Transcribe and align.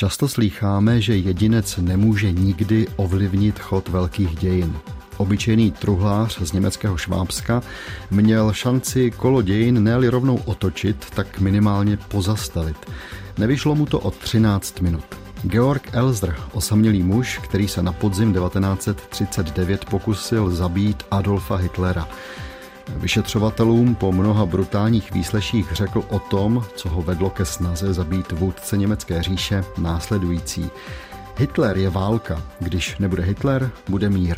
Často 0.00 0.28
slýcháme, 0.28 1.00
že 1.00 1.16
jedinec 1.16 1.76
nemůže 1.76 2.32
nikdy 2.32 2.86
ovlivnit 2.96 3.58
chod 3.58 3.88
velkých 3.88 4.36
dějin. 4.36 4.76
Obyčejný 5.16 5.70
truhlář 5.70 6.40
z 6.40 6.52
německého 6.52 6.96
Švábska 6.96 7.62
měl 8.10 8.52
šanci 8.52 9.10
kolo 9.10 9.42
dějin 9.42 9.84
ne 9.84 10.10
rovnou 10.10 10.36
otočit, 10.44 11.06
tak 11.14 11.40
minimálně 11.40 11.96
pozastavit. 11.96 12.76
Nevyšlo 13.38 13.74
mu 13.74 13.86
to 13.86 14.00
o 14.00 14.10
13 14.10 14.80
minut. 14.80 15.04
Georg 15.42 15.88
Elzer, 15.92 16.36
osamělý 16.52 17.02
muž, 17.02 17.40
který 17.44 17.68
se 17.68 17.82
na 17.82 17.92
podzim 17.92 18.34
1939 18.34 19.84
pokusil 19.84 20.50
zabít 20.50 21.02
Adolfa 21.10 21.56
Hitlera. 21.56 22.08
Vyšetřovatelům 22.96 23.94
po 23.94 24.12
mnoha 24.12 24.46
brutálních 24.46 25.12
výsleších 25.12 25.72
řekl 25.72 26.04
o 26.08 26.18
tom, 26.18 26.64
co 26.76 26.88
ho 26.88 27.02
vedlo 27.02 27.30
ke 27.30 27.44
snaze 27.44 27.94
zabít 27.94 28.32
vůdce 28.32 28.76
německé 28.76 29.22
říše, 29.22 29.64
následující. 29.78 30.70
Hitler 31.36 31.78
je 31.78 31.90
válka, 31.90 32.42
když 32.60 32.98
nebude 32.98 33.22
Hitler, 33.22 33.70
bude 33.88 34.10
mír. 34.10 34.36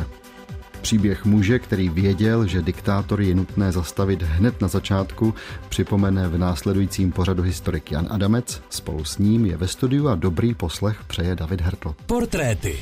Příběh 0.81 1.25
muže, 1.25 1.59
který 1.59 1.89
věděl, 1.89 2.47
že 2.47 2.62
diktátor 2.62 3.21
je 3.21 3.35
nutné 3.35 3.73
zastavit 3.73 4.23
hned 4.23 4.61
na 4.61 4.69
začátku, 4.69 5.34
připomene 5.69 6.29
v 6.29 6.39
následujícím 6.39 7.12
pořadu 7.12 7.43
historik 7.43 7.93
Jan 7.93 8.09
Adamec. 8.11 8.62
Spolu 8.71 9.05
s 9.05 9.19
ním 9.19 9.47
je 9.47 9.57
ve 9.57 9.69
studiu 9.69 10.09
a 10.09 10.15
dobrý 10.15 10.55
poslech 10.55 11.05
přeje 11.07 11.34
David 11.34 11.61
Hertl. 11.61 11.95
Portréty. 12.07 12.79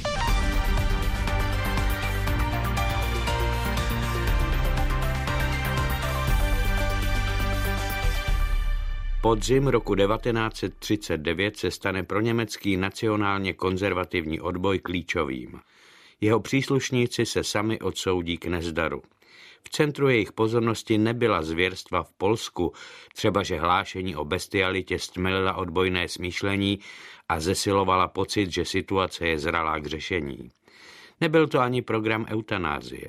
Podzim 9.23 9.69
roku 9.69 9.95
1939 9.95 11.57
se 11.57 11.71
stane 11.71 12.03
pro 12.03 12.21
německý 12.21 12.77
nacionálně 12.77 13.53
konzervativní 13.53 14.41
odboj 14.41 14.79
klíčovým. 14.79 15.61
Jeho 16.21 16.41
příslušníci 16.41 17.27
se 17.27 17.45
sami 17.45 17.81
odsoudí 17.81 18.39
k 18.39 18.47
nezdaru. 18.47 19.03
V 19.65 19.71
centru 19.71 20.09
jejich 20.09 20.33
pozornosti 20.33 20.99
nebyla 20.99 21.43
zvěrstva 21.43 22.03
v 22.03 22.13
Polsku, 22.13 22.73
třeba 23.15 23.43
že 23.43 23.61
hlášení 23.61 24.17
o 24.17 24.25
bestialitě 24.25 24.99
stmelila 24.99 25.55
odbojné 25.55 26.09
smýšlení 26.09 26.79
a 27.29 27.41
zesilovala 27.41 28.09
pocit, 28.09 28.53
že 28.53 28.65
situace 28.65 29.27
je 29.27 29.39
zralá 29.39 29.79
k 29.79 29.87
řešení. 29.87 30.51
Nebyl 31.21 31.47
to 31.47 31.61
ani 31.61 31.83
program 31.83 32.27
eutanázie. 32.29 33.09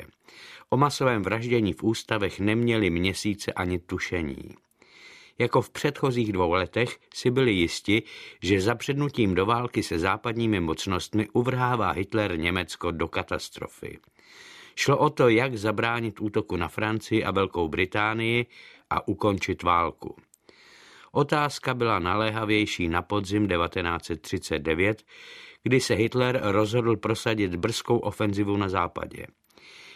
O 0.69 0.77
masovém 0.77 1.21
vraždění 1.21 1.73
v 1.73 1.83
ústavech 1.83 2.39
neměli 2.39 2.89
měsíce 2.89 3.53
ani 3.53 3.79
tušení. 3.79 4.55
Jako 5.39 5.61
v 5.61 5.69
předchozích 5.69 6.33
dvou 6.33 6.51
letech 6.51 6.99
si 7.13 7.31
byli 7.31 7.51
jisti, 7.51 8.03
že 8.43 8.61
zapřednutím 8.61 9.35
do 9.35 9.45
války 9.45 9.83
se 9.83 9.99
západními 9.99 10.59
mocnostmi 10.59 11.27
uvrhává 11.33 11.91
Hitler 11.91 12.39
Německo 12.39 12.91
do 12.91 13.07
katastrofy. 13.07 13.99
Šlo 14.75 14.97
o 14.97 15.09
to, 15.09 15.29
jak 15.29 15.55
zabránit 15.55 16.21
útoku 16.21 16.55
na 16.55 16.67
Francii 16.67 17.23
a 17.23 17.31
Velkou 17.31 17.67
Británii 17.67 18.45
a 18.89 19.07
ukončit 19.07 19.63
válku. 19.63 20.15
Otázka 21.11 21.73
byla 21.73 21.99
naléhavější 21.99 22.87
na 22.87 23.01
podzim 23.01 23.47
1939, 23.47 25.03
kdy 25.63 25.79
se 25.79 25.93
Hitler 25.93 26.39
rozhodl 26.43 26.97
prosadit 26.97 27.55
brzkou 27.55 27.97
ofenzivu 27.97 28.57
na 28.57 28.69
západě. 28.69 29.27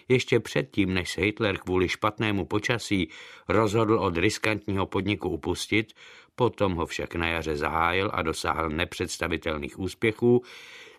Ještě 0.08 0.40
předtím, 0.40 0.94
než 0.94 1.12
se 1.12 1.22
Hitler 1.22 1.58
kvůli 1.58 1.90
špatnému 1.90 2.46
počasí 2.46 3.10
rozhodl 3.48 4.00
od 4.00 4.18
riskantního 4.18 4.86
podniku 4.86 5.30
upustit, 5.30 5.94
potom 6.36 6.74
ho 6.74 6.86
však 6.86 7.16
na 7.16 7.28
jaře 7.28 7.58
zahájil 7.58 8.12
a 8.14 8.22
dosáhl 8.22 8.70
nepředstavitelných 8.70 9.80
úspěchů, 9.80 10.42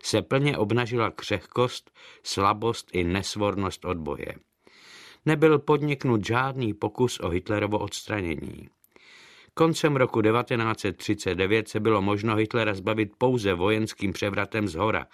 se 0.03 0.21
plně 0.21 0.57
obnažila 0.57 1.11
křehkost, 1.11 1.91
slabost 2.23 2.89
i 2.93 3.03
nesvornost 3.03 3.85
odboje. 3.85 4.35
Nebyl 5.25 5.59
podniknut 5.59 6.25
žádný 6.25 6.73
pokus 6.73 7.19
o 7.19 7.29
Hitlerovo 7.29 7.79
odstranění. 7.79 8.69
Koncem 9.53 9.95
roku 9.95 10.21
1939 10.21 11.67
se 11.67 11.79
bylo 11.79 12.01
možno 12.01 12.35
Hitlera 12.35 12.73
zbavit 12.73 13.11
pouze 13.17 13.53
vojenským 13.53 14.13
převratem 14.13 14.67
z 14.67 14.75
hora, 14.75 15.07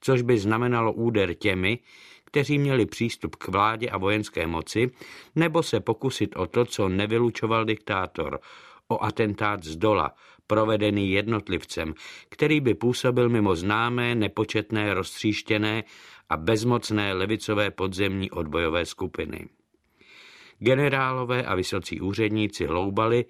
což 0.00 0.22
by 0.22 0.38
znamenalo 0.38 0.92
úder 0.92 1.34
těmi, 1.34 1.78
kteří 2.28 2.58
měli 2.58 2.86
přístup 2.86 3.36
k 3.36 3.48
vládě 3.48 3.88
a 3.88 3.98
vojenské 3.98 4.46
moci, 4.46 4.90
nebo 5.36 5.62
se 5.62 5.80
pokusit 5.80 6.36
o 6.36 6.46
to, 6.46 6.64
co 6.64 6.88
nevylučoval 6.88 7.64
diktátor, 7.64 8.40
o 8.88 9.04
atentát 9.04 9.64
z 9.64 9.76
dola, 9.76 10.14
provedený 10.46 11.10
jednotlivcem, 11.10 11.94
který 12.28 12.60
by 12.60 12.74
působil 12.74 13.28
mimo 13.28 13.56
známé, 13.56 14.14
nepočetné, 14.14 14.94
roztříštěné 14.94 15.84
a 16.28 16.36
bezmocné 16.36 17.12
levicové 17.12 17.70
podzemní 17.70 18.30
odbojové 18.30 18.86
skupiny. 18.86 19.48
Generálové 20.58 21.44
a 21.44 21.54
vysocí 21.54 22.00
úředníci 22.00 22.66
hloubali, 22.66 23.24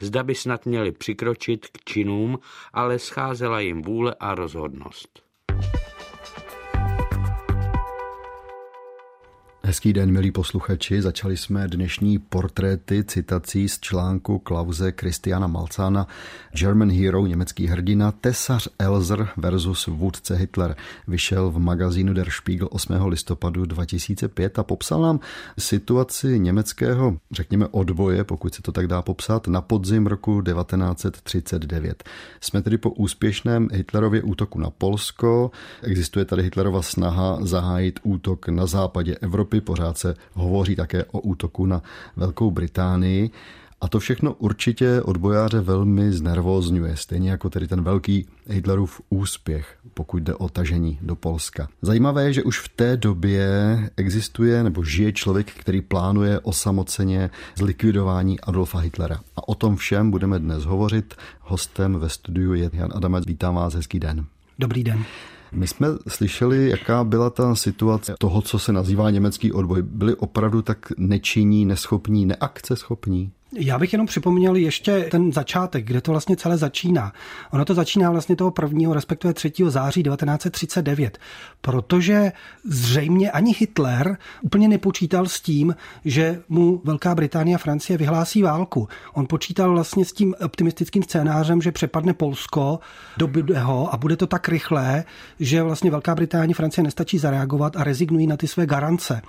zda 0.00 0.22
by 0.22 0.34
snad 0.34 0.66
měli 0.66 0.92
přikročit 0.92 1.66
k 1.66 1.84
činům, 1.84 2.38
ale 2.72 2.98
scházela 2.98 3.60
jim 3.60 3.82
vůle 3.82 4.14
a 4.20 4.34
rozhodnost. 4.34 5.22
Hezký 9.64 9.92
den, 9.92 10.12
milí 10.12 10.30
posluchači. 10.30 11.02
Začali 11.02 11.36
jsme 11.36 11.68
dnešní 11.68 12.18
portréty 12.18 13.04
citací 13.04 13.68
z 13.68 13.80
článku 13.80 14.38
Klauze 14.38 14.92
Kristiana 14.92 15.46
Malcána 15.46 16.06
German 16.52 16.90
Hero, 16.92 17.26
německý 17.26 17.66
hrdina, 17.66 18.12
tesař 18.12 18.68
Elzer 18.78 19.28
versus 19.36 19.86
vůdce 19.86 20.34
Hitler. 20.34 20.76
Vyšel 21.08 21.50
v 21.50 21.58
magazínu 21.58 22.14
Der 22.14 22.30
Spiegel 22.30 22.68
8. 22.70 23.06
listopadu 23.06 23.64
2005 23.64 24.58
a 24.58 24.62
popsal 24.62 25.02
nám 25.02 25.20
situaci 25.58 26.38
německého, 26.38 27.16
řekněme, 27.30 27.66
odboje, 27.70 28.24
pokud 28.24 28.54
se 28.54 28.62
to 28.62 28.72
tak 28.72 28.86
dá 28.86 29.02
popsat, 29.02 29.48
na 29.48 29.60
podzim 29.60 30.06
roku 30.06 30.42
1939. 30.42 32.04
Jsme 32.40 32.62
tedy 32.62 32.78
po 32.78 32.90
úspěšném 32.90 33.68
Hitlerově 33.72 34.22
útoku 34.22 34.58
na 34.58 34.70
Polsko. 34.70 35.50
Existuje 35.82 36.24
tady 36.24 36.42
Hitlerova 36.42 36.82
snaha 36.82 37.38
zahájit 37.40 38.00
útok 38.02 38.48
na 38.48 38.66
západě 38.66 39.16
Evropy 39.20 39.51
pořád 39.60 39.98
se 39.98 40.14
hovoří 40.32 40.76
také 40.76 41.04
o 41.04 41.20
útoku 41.20 41.66
na 41.66 41.82
Velkou 42.16 42.50
Británii. 42.50 43.30
A 43.80 43.88
to 43.88 43.98
všechno 43.98 44.32
určitě 44.32 45.02
odbojáře 45.02 45.60
velmi 45.60 46.12
znervózňuje, 46.12 46.96
stejně 46.96 47.30
jako 47.30 47.50
tedy 47.50 47.68
ten 47.68 47.82
velký 47.82 48.26
Hitlerův 48.46 49.00
úspěch, 49.10 49.76
pokud 49.94 50.22
jde 50.22 50.34
o 50.34 50.48
tažení 50.48 50.98
do 51.02 51.16
Polska. 51.16 51.68
Zajímavé 51.82 52.24
je, 52.24 52.32
že 52.32 52.42
už 52.42 52.58
v 52.58 52.68
té 52.68 52.96
době 52.96 53.50
existuje 53.96 54.62
nebo 54.62 54.84
žije 54.84 55.12
člověk, 55.12 55.50
který 55.50 55.80
plánuje 55.80 56.40
osamoceně 56.40 57.30
zlikvidování 57.56 58.40
Adolfa 58.40 58.78
Hitlera. 58.78 59.20
A 59.36 59.48
o 59.48 59.54
tom 59.54 59.76
všem 59.76 60.10
budeme 60.10 60.38
dnes 60.38 60.64
hovořit. 60.64 61.14
Hostem 61.40 61.98
ve 61.98 62.08
studiu 62.08 62.54
je 62.54 62.70
Jan 62.72 62.90
Adamec. 62.94 63.26
Vítám 63.26 63.54
vás, 63.54 63.74
hezký 63.74 64.00
den. 64.00 64.26
Dobrý 64.58 64.84
den. 64.84 65.04
My 65.52 65.66
jsme 65.66 65.88
slyšeli, 66.08 66.70
jaká 66.70 67.04
byla 67.04 67.30
ta 67.30 67.54
situace 67.54 68.14
toho, 68.18 68.42
co 68.42 68.58
se 68.58 68.72
nazývá 68.72 69.10
německý 69.10 69.52
odboj. 69.52 69.82
Byli 69.82 70.14
opravdu 70.14 70.62
tak 70.62 70.92
nečinní, 70.96 71.64
neschopní, 71.64 72.26
neakceschopní? 72.26 73.32
Já 73.58 73.78
bych 73.78 73.92
jenom 73.92 74.06
připomněl 74.06 74.56
ještě 74.56 75.00
ten 75.10 75.32
začátek, 75.32 75.84
kde 75.84 76.00
to 76.00 76.10
vlastně 76.10 76.36
celé 76.36 76.58
začíná. 76.58 77.12
Ono 77.50 77.64
to 77.64 77.74
začíná 77.74 78.10
vlastně 78.10 78.36
toho 78.36 78.50
prvního, 78.50 78.94
respektive 78.94 79.34
3. 79.34 79.52
září 79.68 80.02
1939, 80.02 81.18
protože 81.60 82.32
zřejmě 82.64 83.30
ani 83.30 83.54
Hitler 83.58 84.16
úplně 84.42 84.68
nepočítal 84.68 85.26
s 85.26 85.40
tím, 85.40 85.76
že 86.04 86.42
mu 86.48 86.80
Velká 86.84 87.14
Británie 87.14 87.54
a 87.54 87.58
Francie 87.58 87.96
vyhlásí 87.96 88.42
válku. 88.42 88.88
On 89.12 89.26
počítal 89.26 89.72
vlastně 89.72 90.04
s 90.04 90.12
tím 90.12 90.34
optimistickým 90.44 91.02
scénářem, 91.02 91.62
že 91.62 91.72
přepadne 91.72 92.14
Polsko, 92.14 92.78
dobude 93.16 93.58
ho 93.58 93.94
a 93.94 93.96
bude 93.96 94.16
to 94.16 94.26
tak 94.26 94.48
rychlé, 94.48 95.04
že 95.40 95.62
vlastně 95.62 95.90
Velká 95.90 96.14
Británie 96.14 96.54
a 96.54 96.56
Francie 96.56 96.84
nestačí 96.84 97.18
zareagovat 97.18 97.76
a 97.76 97.84
rezignují 97.84 98.26
na 98.26 98.36
ty 98.36 98.48
své 98.48 98.66
garance. 98.66 99.22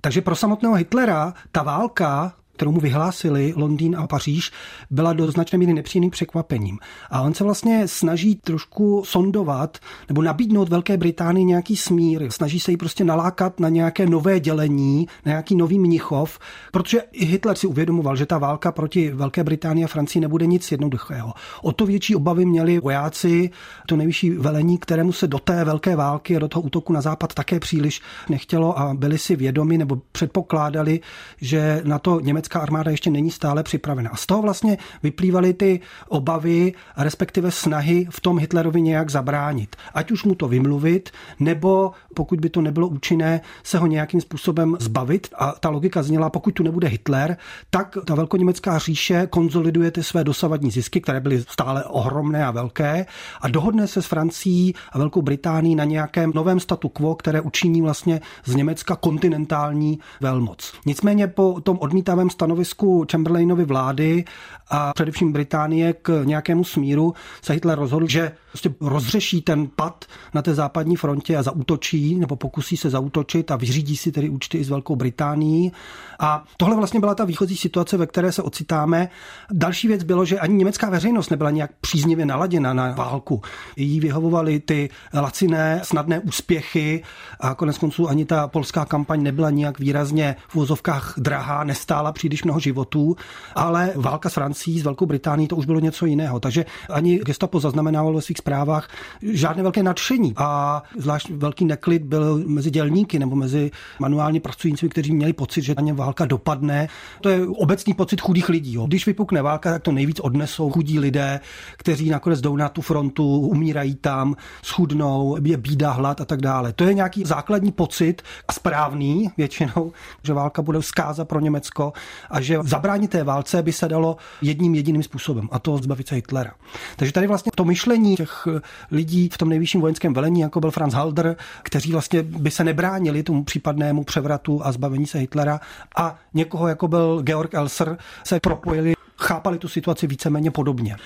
Takže 0.00 0.20
pro 0.20 0.36
samotného 0.36 0.74
Hitlera 0.74 1.34
ta 1.52 1.62
válka 1.62 2.34
kterou 2.56 2.72
mu 2.72 2.80
vyhlásili 2.80 3.52
Londýn 3.56 3.96
a 3.96 4.06
Paříž, 4.06 4.50
byla 4.90 5.12
do 5.12 5.30
značné 5.30 5.58
míry 5.58 5.74
nepříjemným 5.74 6.10
překvapením. 6.10 6.78
A 7.10 7.20
on 7.20 7.34
se 7.34 7.44
vlastně 7.44 7.88
snaží 7.88 8.34
trošku 8.34 9.02
sondovat 9.06 9.78
nebo 10.08 10.22
nabídnout 10.22 10.68
Velké 10.68 10.96
Británii 10.96 11.44
nějaký 11.44 11.76
smír. 11.76 12.30
Snaží 12.30 12.60
se 12.60 12.70
jí 12.70 12.76
prostě 12.76 13.04
nalákat 13.04 13.60
na 13.60 13.68
nějaké 13.68 14.06
nové 14.06 14.40
dělení, 14.40 15.06
na 15.26 15.30
nějaký 15.30 15.56
nový 15.56 15.78
mnichov, 15.78 16.38
protože 16.72 17.00
i 17.12 17.24
Hitler 17.24 17.56
si 17.56 17.66
uvědomoval, 17.66 18.16
že 18.16 18.26
ta 18.26 18.38
válka 18.38 18.72
proti 18.72 19.10
Velké 19.10 19.44
Británii 19.44 19.84
a 19.84 19.88
Francii 19.88 20.20
nebude 20.20 20.46
nic 20.46 20.72
jednoduchého. 20.72 21.32
O 21.62 21.72
to 21.72 21.86
větší 21.86 22.16
obavy 22.16 22.44
měli 22.44 22.80
vojáci, 22.80 23.50
to 23.88 23.96
nejvyšší 23.96 24.30
velení, 24.30 24.78
kterému 24.78 25.12
se 25.12 25.26
do 25.26 25.38
té 25.38 25.64
velké 25.64 25.96
války 25.96 26.36
a 26.36 26.38
do 26.38 26.48
toho 26.48 26.62
útoku 26.62 26.92
na 26.92 27.00
západ 27.00 27.34
také 27.34 27.60
příliš 27.60 28.00
nechtělo 28.28 28.78
a 28.78 28.94
byli 28.94 29.18
si 29.18 29.36
vědomi 29.36 29.78
nebo 29.78 29.98
předpokládali, 30.12 31.00
že 31.40 31.82
na 31.84 31.98
to 31.98 32.20
německé 32.20 32.41
německá 32.42 32.60
armáda 32.60 32.90
ještě 32.90 33.10
není 33.10 33.30
stále 33.30 33.62
připravena. 33.62 34.10
A 34.10 34.16
z 34.16 34.26
toho 34.26 34.42
vlastně 34.42 34.78
vyplývaly 35.02 35.54
ty 35.54 35.80
obavy, 36.08 36.72
respektive 36.96 37.50
snahy 37.50 38.06
v 38.10 38.20
tom 38.20 38.38
Hitlerovi 38.38 38.82
nějak 38.82 39.10
zabránit. 39.10 39.76
Ať 39.94 40.10
už 40.10 40.24
mu 40.24 40.34
to 40.34 40.48
vymluvit, 40.48 41.10
nebo 41.40 41.92
pokud 42.14 42.40
by 42.40 42.50
to 42.50 42.60
nebylo 42.60 42.88
účinné, 42.88 43.40
se 43.62 43.78
ho 43.78 43.86
nějakým 43.86 44.20
způsobem 44.20 44.76
zbavit. 44.80 45.28
A 45.38 45.52
ta 45.60 45.68
logika 45.70 46.02
zněla, 46.02 46.30
pokud 46.30 46.50
tu 46.54 46.62
nebude 46.62 46.88
Hitler, 46.88 47.36
tak 47.70 47.96
ta 48.04 48.14
velkoněmecká 48.14 48.78
říše 48.78 49.26
konzoliduje 49.30 49.90
ty 49.90 50.02
své 50.02 50.24
dosavadní 50.24 50.70
zisky, 50.70 51.00
které 51.00 51.20
byly 51.20 51.44
stále 51.48 51.84
ohromné 51.84 52.46
a 52.46 52.50
velké, 52.50 53.06
a 53.40 53.48
dohodne 53.48 53.86
se 53.86 54.02
s 54.02 54.06
Francií 54.06 54.74
a 54.92 54.98
Velkou 54.98 55.22
Británií 55.22 55.74
na 55.74 55.84
nějakém 55.84 56.32
novém 56.34 56.60
statu 56.60 56.88
quo, 56.88 57.14
které 57.14 57.40
učiní 57.40 57.82
vlastně 57.82 58.20
z 58.44 58.54
Německa 58.54 58.96
kontinentální 58.96 59.98
velmoc. 60.20 60.72
Nicméně 60.86 61.26
po 61.26 61.60
tom 61.60 61.78
odmítavém 61.80 62.30
stanovisku 62.32 63.06
Chamberlainovy 63.10 63.64
vlády 63.64 64.24
a 64.70 64.92
především 64.92 65.32
Británie 65.32 65.92
k 65.92 66.22
nějakému 66.24 66.64
smíru 66.64 67.14
se 67.42 67.52
Hitler 67.52 67.78
rozhodl, 67.78 68.08
že 68.08 68.32
prostě 68.48 68.74
rozřeší 68.80 69.42
ten 69.42 69.66
pad 69.76 70.04
na 70.34 70.42
té 70.42 70.54
západní 70.54 70.96
frontě 70.96 71.36
a 71.36 71.42
zautočí 71.42 72.14
nebo 72.14 72.36
pokusí 72.36 72.76
se 72.76 72.90
zautočit 72.90 73.50
a 73.50 73.56
vyřídí 73.56 73.96
si 73.96 74.12
tedy 74.12 74.28
účty 74.28 74.58
i 74.58 74.64
s 74.64 74.68
Velkou 74.68 74.96
Británií. 74.96 75.72
A 76.20 76.44
tohle 76.56 76.76
vlastně 76.76 77.00
byla 77.00 77.14
ta 77.14 77.24
výchozí 77.24 77.56
situace, 77.56 77.96
ve 77.96 78.06
které 78.06 78.32
se 78.32 78.42
ocitáme. 78.42 79.08
Další 79.50 79.88
věc 79.88 80.02
bylo, 80.02 80.24
že 80.24 80.38
ani 80.38 80.54
německá 80.54 80.90
veřejnost 80.90 81.30
nebyla 81.30 81.50
nějak 81.50 81.70
příznivě 81.80 82.26
naladěna 82.26 82.74
na 82.74 82.92
válku. 82.92 83.42
Jí 83.76 84.00
vyhovovaly 84.00 84.60
ty 84.60 84.90
laciné, 85.14 85.80
snadné 85.84 86.20
úspěchy 86.20 87.02
a 87.40 87.54
konec 87.54 87.78
konců 87.78 88.08
ani 88.08 88.24
ta 88.24 88.48
polská 88.48 88.84
kampaň 88.84 89.22
nebyla 89.22 89.50
nějak 89.50 89.78
výrazně 89.78 90.36
v 90.48 90.54
vozovkách 90.54 91.14
drahá, 91.16 91.64
nestála 91.64 92.12
příliš 92.22 92.44
mnoho 92.44 92.60
životů, 92.60 93.16
ale 93.54 93.92
válka 93.96 94.28
s 94.28 94.34
Francií, 94.34 94.80
s 94.80 94.82
Velkou 94.82 95.06
Británií, 95.06 95.48
to 95.48 95.56
už 95.56 95.66
bylo 95.66 95.80
něco 95.80 96.06
jiného. 96.06 96.40
Takže 96.40 96.64
ani 96.90 97.18
gestapo 97.18 97.60
zaznamenávalo 97.60 98.14
ve 98.14 98.22
svých 98.22 98.38
zprávách 98.38 98.88
žádné 99.22 99.62
velké 99.62 99.82
nadšení 99.82 100.32
a 100.36 100.82
zvlášť 100.98 101.30
velký 101.30 101.64
neklid 101.64 102.02
byl 102.02 102.42
mezi 102.46 102.70
dělníky 102.70 103.18
nebo 103.18 103.36
mezi 103.36 103.70
manuálně 103.98 104.40
pracujícími, 104.40 104.88
kteří 104.88 105.14
měli 105.14 105.32
pocit, 105.32 105.62
že 105.62 105.74
na 105.74 105.82
ně 105.82 105.92
válka 105.92 106.26
dopadne. 106.26 106.88
To 107.20 107.28
je 107.28 107.46
obecný 107.46 107.94
pocit 107.94 108.20
chudých 108.20 108.48
lidí. 108.48 108.72
Jo. 108.74 108.86
Když 108.86 109.06
vypukne 109.06 109.42
válka, 109.42 109.72
tak 109.72 109.82
to 109.82 109.92
nejvíc 109.92 110.20
odnesou 110.20 110.70
chudí 110.70 110.98
lidé, 110.98 111.40
kteří 111.76 112.10
nakonec 112.10 112.40
jdou 112.40 112.56
na 112.56 112.68
tu 112.68 112.82
frontu, 112.82 113.38
umírají 113.38 113.94
tam, 113.94 114.36
schudnou, 114.62 115.36
je 115.44 115.56
bída, 115.56 115.90
hlad 115.90 116.20
a 116.20 116.24
tak 116.24 116.40
dále. 116.40 116.72
To 116.72 116.84
je 116.84 116.94
nějaký 116.94 117.24
základní 117.24 117.72
pocit 117.72 118.22
a 118.48 118.52
správný 118.52 119.30
většinou, 119.36 119.92
že 120.22 120.32
válka 120.32 120.62
bude 120.62 120.82
zkáza 120.82 121.24
pro 121.24 121.40
Německo 121.40 121.92
a 122.30 122.40
že 122.40 122.58
zabránit 122.62 123.10
té 123.10 123.24
válce 123.24 123.62
by 123.62 123.72
se 123.72 123.88
dalo 123.88 124.16
jedním 124.42 124.74
jediným 124.74 125.02
způsobem 125.02 125.48
a 125.52 125.58
to 125.58 125.78
zbavit 125.78 126.08
se 126.08 126.14
Hitlera. 126.14 126.52
Takže 126.96 127.12
tady 127.12 127.26
vlastně 127.26 127.52
to 127.54 127.64
myšlení 127.64 128.16
těch 128.16 128.48
lidí 128.90 129.28
v 129.28 129.38
tom 129.38 129.48
nejvyšším 129.48 129.80
vojenském 129.80 130.14
velení, 130.14 130.40
jako 130.40 130.60
byl 130.60 130.70
Franz 130.70 130.94
Halder, 130.94 131.36
kteří 131.62 131.92
vlastně 131.92 132.22
by 132.22 132.50
se 132.50 132.64
nebránili 132.64 133.22
tomu 133.22 133.44
případnému 133.44 134.04
převratu 134.04 134.66
a 134.66 134.72
zbavení 134.72 135.06
se 135.06 135.18
Hitlera 135.18 135.60
a 135.96 136.18
někoho, 136.34 136.68
jako 136.68 136.88
byl 136.88 137.22
Georg 137.22 137.54
Elser, 137.54 137.98
se 138.24 138.40
propojili, 138.40 138.92
chápali 139.18 139.58
tu 139.58 139.68
situaci 139.68 140.06
víceméně 140.06 140.50
podobně. 140.50 140.96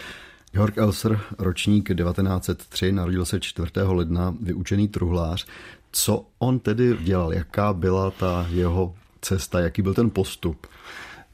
Georg 0.53 0.79
Elser, 0.79 1.21
ročník 1.39 1.89
1903, 1.97 2.93
narodil 2.93 3.25
se 3.25 3.41
4. 3.41 3.71
ledna, 3.85 4.35
vyučený 4.41 4.89
truhlář. 4.89 5.47
Co 5.93 6.27
on 6.39 6.59
tedy 6.59 6.97
dělal? 7.01 7.33
Jaká 7.33 7.73
byla 7.73 8.11
ta 8.11 8.47
jeho 8.51 8.95
cesta? 9.27 9.61
Jaký 9.61 9.83
byl 9.83 9.95
ten 9.95 10.11
postup? 10.11 10.67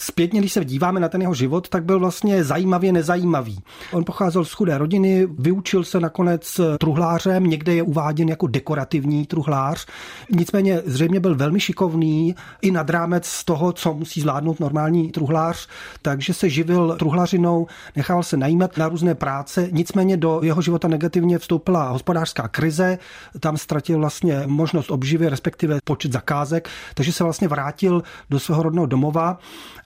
Zpětně, 0.03 0.41
když 0.41 0.53
se 0.53 0.65
díváme 0.65 1.01
na 1.01 1.09
ten 1.09 1.21
jeho 1.21 1.35
život, 1.35 1.69
tak 1.69 1.85
byl 1.85 1.99
vlastně 1.99 2.45
zajímavě 2.45 2.93
nezajímavý. 2.93 3.63
On 3.93 4.05
pocházel 4.05 4.45
z 4.45 4.53
chudé 4.53 4.79
rodiny, 4.79 5.27
vyučil 5.39 5.85
se 5.85 6.01
nakonec 6.01 6.61
truhlářem, 6.79 7.45
někde 7.45 7.75
je 7.75 7.83
uváděn 7.83 8.29
jako 8.29 8.47
dekorativní 8.47 9.27
truhlář. 9.27 9.87
Nicméně 10.31 10.83
zřejmě 10.87 11.21
byl 11.21 11.35
velmi 11.35 11.61
šikovný 11.61 12.35
i 12.63 12.71
nad 12.71 12.91
rámec 12.91 13.27
z 13.27 13.45
toho, 13.45 13.73
co 13.73 13.95
musí 13.95 14.21
zvládnout 14.21 14.61
normální 14.61 15.11
truhlář, 15.11 15.69
takže 16.03 16.35
se 16.35 16.49
živil 16.49 16.97
truhlařinou, 16.99 17.67
nechal 17.97 18.23
se 18.23 18.37
najímat 18.37 18.77
na 18.77 18.89
různé 18.89 19.15
práce. 19.15 19.69
Nicméně 19.73 20.17
do 20.17 20.41
jeho 20.43 20.63
života 20.63 20.89
negativně 20.89 21.39
vstoupila 21.39 21.89
hospodářská 21.89 22.49
krize, 22.49 22.99
tam 23.41 23.57
ztratil 23.57 23.99
vlastně 23.99 24.43
možnost 24.47 24.91
obživy, 24.91 25.29
respektive 25.29 25.79
počet 25.85 26.13
zakázek, 26.13 26.69
takže 26.95 27.13
se 27.13 27.25
vlastně 27.25 27.49
vrátil 27.49 28.03
do 28.31 28.41
svého 28.41 28.63
rodného 28.63 28.87
domova 28.87 29.39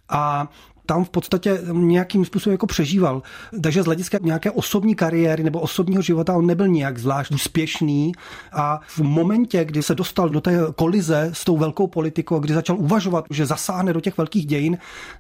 Uh, 0.09 0.47
tam 0.87 1.05
v 1.05 1.11
podstatě 1.11 1.61
nějakým 1.73 2.25
způsobem 2.25 2.53
jako 2.55 2.67
přežíval. 2.67 3.23
Takže 3.63 3.83
z 3.83 3.87
hlediska 3.87 4.19
nějaké 4.23 4.51
osobní 4.51 4.95
kariéry 4.95 5.43
nebo 5.43 5.61
osobního 5.61 6.03
života 6.03 6.37
on 6.37 6.47
nebyl 6.47 6.69
nějak 6.69 6.99
zvlášť 6.99 7.33
úspěšný 7.33 8.13
a 8.53 8.81
v 8.89 9.01
momentě, 9.01 9.65
kdy 9.65 9.83
se 9.83 9.95
dostal 9.95 10.29
do 10.29 10.41
té 10.41 10.59
kolize 10.77 11.31
s 11.33 11.45
tou 11.45 11.57
velkou 11.57 11.87
politikou, 11.87 12.39
kdy 12.39 12.55
začal 12.55 12.77
uvažovat, 12.79 13.25
že 13.31 13.47
zasáhne 13.47 13.93
do 13.93 14.01
těch 14.01 14.19
velkých 14.19 14.47
dějin, 14.47 14.79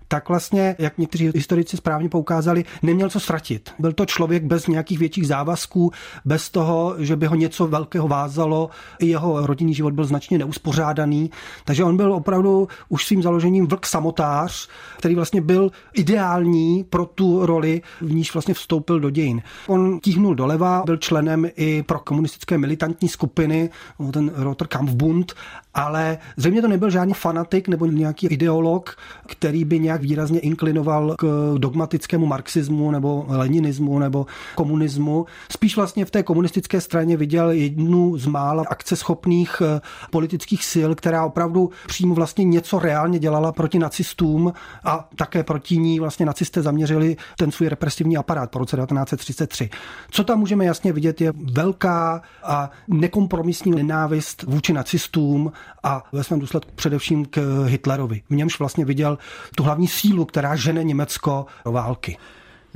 tak 0.09 0.29
vlastně, 0.29 0.77
jak 0.79 0.99
někteří 0.99 1.31
historici 1.35 1.77
správně 1.77 2.09
poukázali, 2.09 2.65
neměl 2.83 3.11
co 3.11 3.21
ztratit. 3.21 3.71
Byl 3.79 3.93
to 3.93 4.07
člověk 4.07 4.45
bez 4.45 4.67
nějakých 4.67 4.99
větších 4.99 5.27
závazků, 5.27 5.91
bez 6.25 6.51
toho, 6.51 6.95
že 6.99 7.17
by 7.17 7.27
ho 7.27 7.35
něco 7.35 7.67
velkého 7.67 8.09
vázalo. 8.09 8.71
I 8.99 9.07
jeho 9.07 9.47
rodinný 9.47 9.75
život 9.75 9.95
byl 9.95 10.05
značně 10.05 10.39
neuspořádaný, 10.39 11.31
takže 11.65 11.85
on 11.85 11.97
byl 11.97 12.13
opravdu 12.13 12.69
už 12.89 13.07
svým 13.07 13.23
založením 13.23 13.67
vlk 13.67 13.87
samotář, 13.87 14.69
který 14.99 15.15
vlastně 15.15 15.41
byl 15.41 15.56
byl 15.57 15.71
ideální 15.95 16.85
pro 16.91 17.07
tu 17.07 17.47
roli, 17.47 17.83
v 18.01 18.15
níž 18.15 18.33
vlastně 18.33 18.55
vstoupil 18.55 19.01
do 19.01 19.11
dějin. 19.11 19.43
On 19.67 20.01
tíhnul 20.01 20.35
doleva, 20.35 20.83
byl 20.87 20.97
členem 20.97 21.49
i 21.57 21.83
pro 21.83 21.99
komunistické 21.99 22.59
militantní 22.59 23.09
skupiny, 23.09 23.71
ten 24.13 24.33
Roter 24.35 24.67
Kampfbund, 24.67 25.33
ale 25.75 26.19
zřejmě 26.37 26.63
to 26.63 26.69
nebyl 26.69 26.91
žádný 26.91 27.15
fanatik 27.15 27.69
nebo 27.69 27.87
nějaký 27.87 28.27
ideolog, 28.27 28.97
který 29.27 29.65
by 29.65 29.79
nějak 29.79 30.01
výrazně 30.01 30.41
inklinoval 30.41 31.15
k 31.19 31.55
dogmatickému 31.59 32.27
marxismu 32.27 32.91
nebo 32.91 33.25
leninismu 33.29 33.99
nebo 33.99 34.27
komunismu. 34.55 35.27
Spíš 35.51 35.77
vlastně 35.77 36.05
v 36.05 36.11
té 36.11 36.23
komunistické 36.23 36.81
straně 36.81 37.17
viděl 37.17 37.51
jednu 37.51 38.17
z 38.17 38.27
mála 38.27 38.65
akceschopných 38.69 39.63
eh, 39.65 39.81
politických 40.11 40.65
sil, 40.73 40.91
která 40.95 41.25
opravdu 41.25 41.71
přímo 41.87 42.15
vlastně 42.15 42.45
něco 42.45 42.79
reálně 42.79 43.19
dělala 43.19 43.53
proti 43.53 43.79
nacistům 43.79 44.53
a 44.85 45.09
také 45.17 45.43
proti 45.47 45.79
ní 45.79 46.01
vlastně 46.01 46.27
nacisté 46.27 46.63
zaměřili 46.63 47.17
ten 47.37 47.53
svůj 47.53 47.69
represivní 47.69 48.17
aparát 48.17 48.51
po 48.51 48.59
roce 48.59 48.77
1933. 48.77 49.71
Co 50.11 50.25
tam 50.25 50.39
můžeme 50.39 50.65
jasně 50.65 50.93
vidět, 50.93 51.21
je 51.21 51.33
velká 51.53 52.23
a 52.43 52.71
nekompromisní 52.89 53.73
nenávist 53.73 54.43
vůči 54.43 54.73
nacistům 54.73 55.53
a 55.83 56.05
ve 56.13 56.25
svém 56.25 56.41
důsledku 56.41 56.73
především 56.75 57.27
k 57.27 57.65
Hitlerovi. 57.67 58.23
V 58.31 58.35
němž 58.35 58.59
vlastně 58.59 58.85
viděl 58.85 59.19
tu 59.57 59.63
hlavní 59.63 59.89
sílu, 59.89 60.25
která 60.25 60.57
žene 60.57 60.85
Německo 60.85 61.47
do 61.65 61.73
války. 61.73 62.17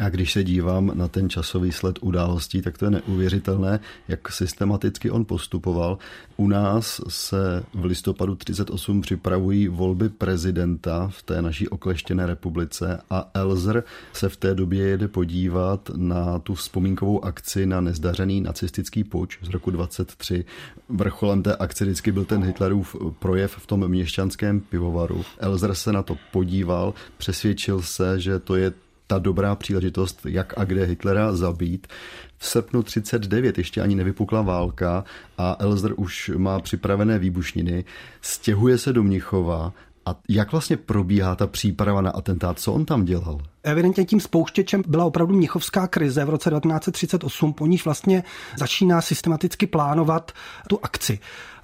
Já 0.00 0.08
když 0.08 0.32
se 0.32 0.44
dívám 0.44 0.90
na 0.94 1.08
ten 1.08 1.30
časový 1.30 1.72
sled 1.72 1.98
událostí, 2.00 2.62
tak 2.62 2.78
to 2.78 2.84
je 2.84 2.90
neuvěřitelné, 2.90 3.80
jak 4.08 4.32
systematicky 4.32 5.10
on 5.10 5.24
postupoval. 5.24 5.98
U 6.36 6.48
nás 6.48 7.00
se 7.08 7.62
v 7.74 7.84
listopadu 7.84 8.34
38 8.34 9.00
připravují 9.00 9.68
volby 9.68 10.08
prezidenta 10.08 11.08
v 11.08 11.22
té 11.22 11.42
naší 11.42 11.68
okleštěné 11.68 12.26
republice 12.26 13.00
a 13.10 13.30
Elzer 13.34 13.84
se 14.12 14.28
v 14.28 14.36
té 14.36 14.54
době 14.54 14.88
jede 14.88 15.08
podívat 15.08 15.90
na 15.96 16.38
tu 16.38 16.54
vzpomínkovou 16.54 17.24
akci 17.24 17.66
na 17.66 17.80
nezdařený 17.80 18.40
nacistický 18.40 19.04
puč 19.04 19.38
z 19.42 19.48
roku 19.48 19.70
23. 19.70 20.44
Vrcholem 20.88 21.42
té 21.42 21.56
akce 21.56 21.84
vždycky 21.84 22.12
byl 22.12 22.24
ten 22.24 22.44
Hitlerův 22.44 22.96
projev 23.18 23.56
v 23.56 23.66
tom 23.66 23.88
měšťanském 23.88 24.60
pivovaru. 24.60 25.24
Elzer 25.38 25.74
se 25.74 25.92
na 25.92 26.02
to 26.02 26.16
podíval, 26.32 26.94
přesvědčil 27.18 27.82
se, 27.82 28.20
že 28.20 28.38
to 28.38 28.56
je 28.56 28.72
ta 29.10 29.18
dobrá 29.18 29.54
příležitost, 29.54 30.20
jak 30.28 30.58
a 30.58 30.64
kde 30.64 30.84
Hitlera 30.84 31.36
zabít. 31.36 31.86
V 32.38 32.46
srpnu 32.46 32.82
39 32.82 33.58
ještě 33.58 33.80
ani 33.80 33.94
nevypukla 33.94 34.42
válka 34.42 35.04
a 35.38 35.56
Elzer 35.58 35.92
už 35.96 36.30
má 36.36 36.60
připravené 36.60 37.18
výbušniny, 37.18 37.84
stěhuje 38.20 38.78
se 38.78 38.92
do 38.92 39.02
Mnichova 39.02 39.72
a 40.06 40.14
jak 40.28 40.52
vlastně 40.52 40.76
probíhá 40.76 41.36
ta 41.36 41.46
příprava 41.46 42.00
na 42.00 42.10
atentát? 42.10 42.58
Co 42.58 42.72
on 42.72 42.84
tam 42.84 43.04
dělal? 43.04 43.38
Evidentně 43.62 44.04
tím 44.04 44.20
spouštěčem 44.20 44.82
byla 44.86 45.04
opravdu 45.04 45.36
mnichovská 45.36 45.86
krize 45.86 46.24
v 46.24 46.30
roce 46.30 46.50
1938, 46.50 47.52
po 47.52 47.66
níž 47.66 47.84
vlastně 47.84 48.24
začíná 48.58 49.00
systematicky 49.00 49.66
plánovat 49.66 50.32
tu 50.68 50.78
akci. 50.82 51.18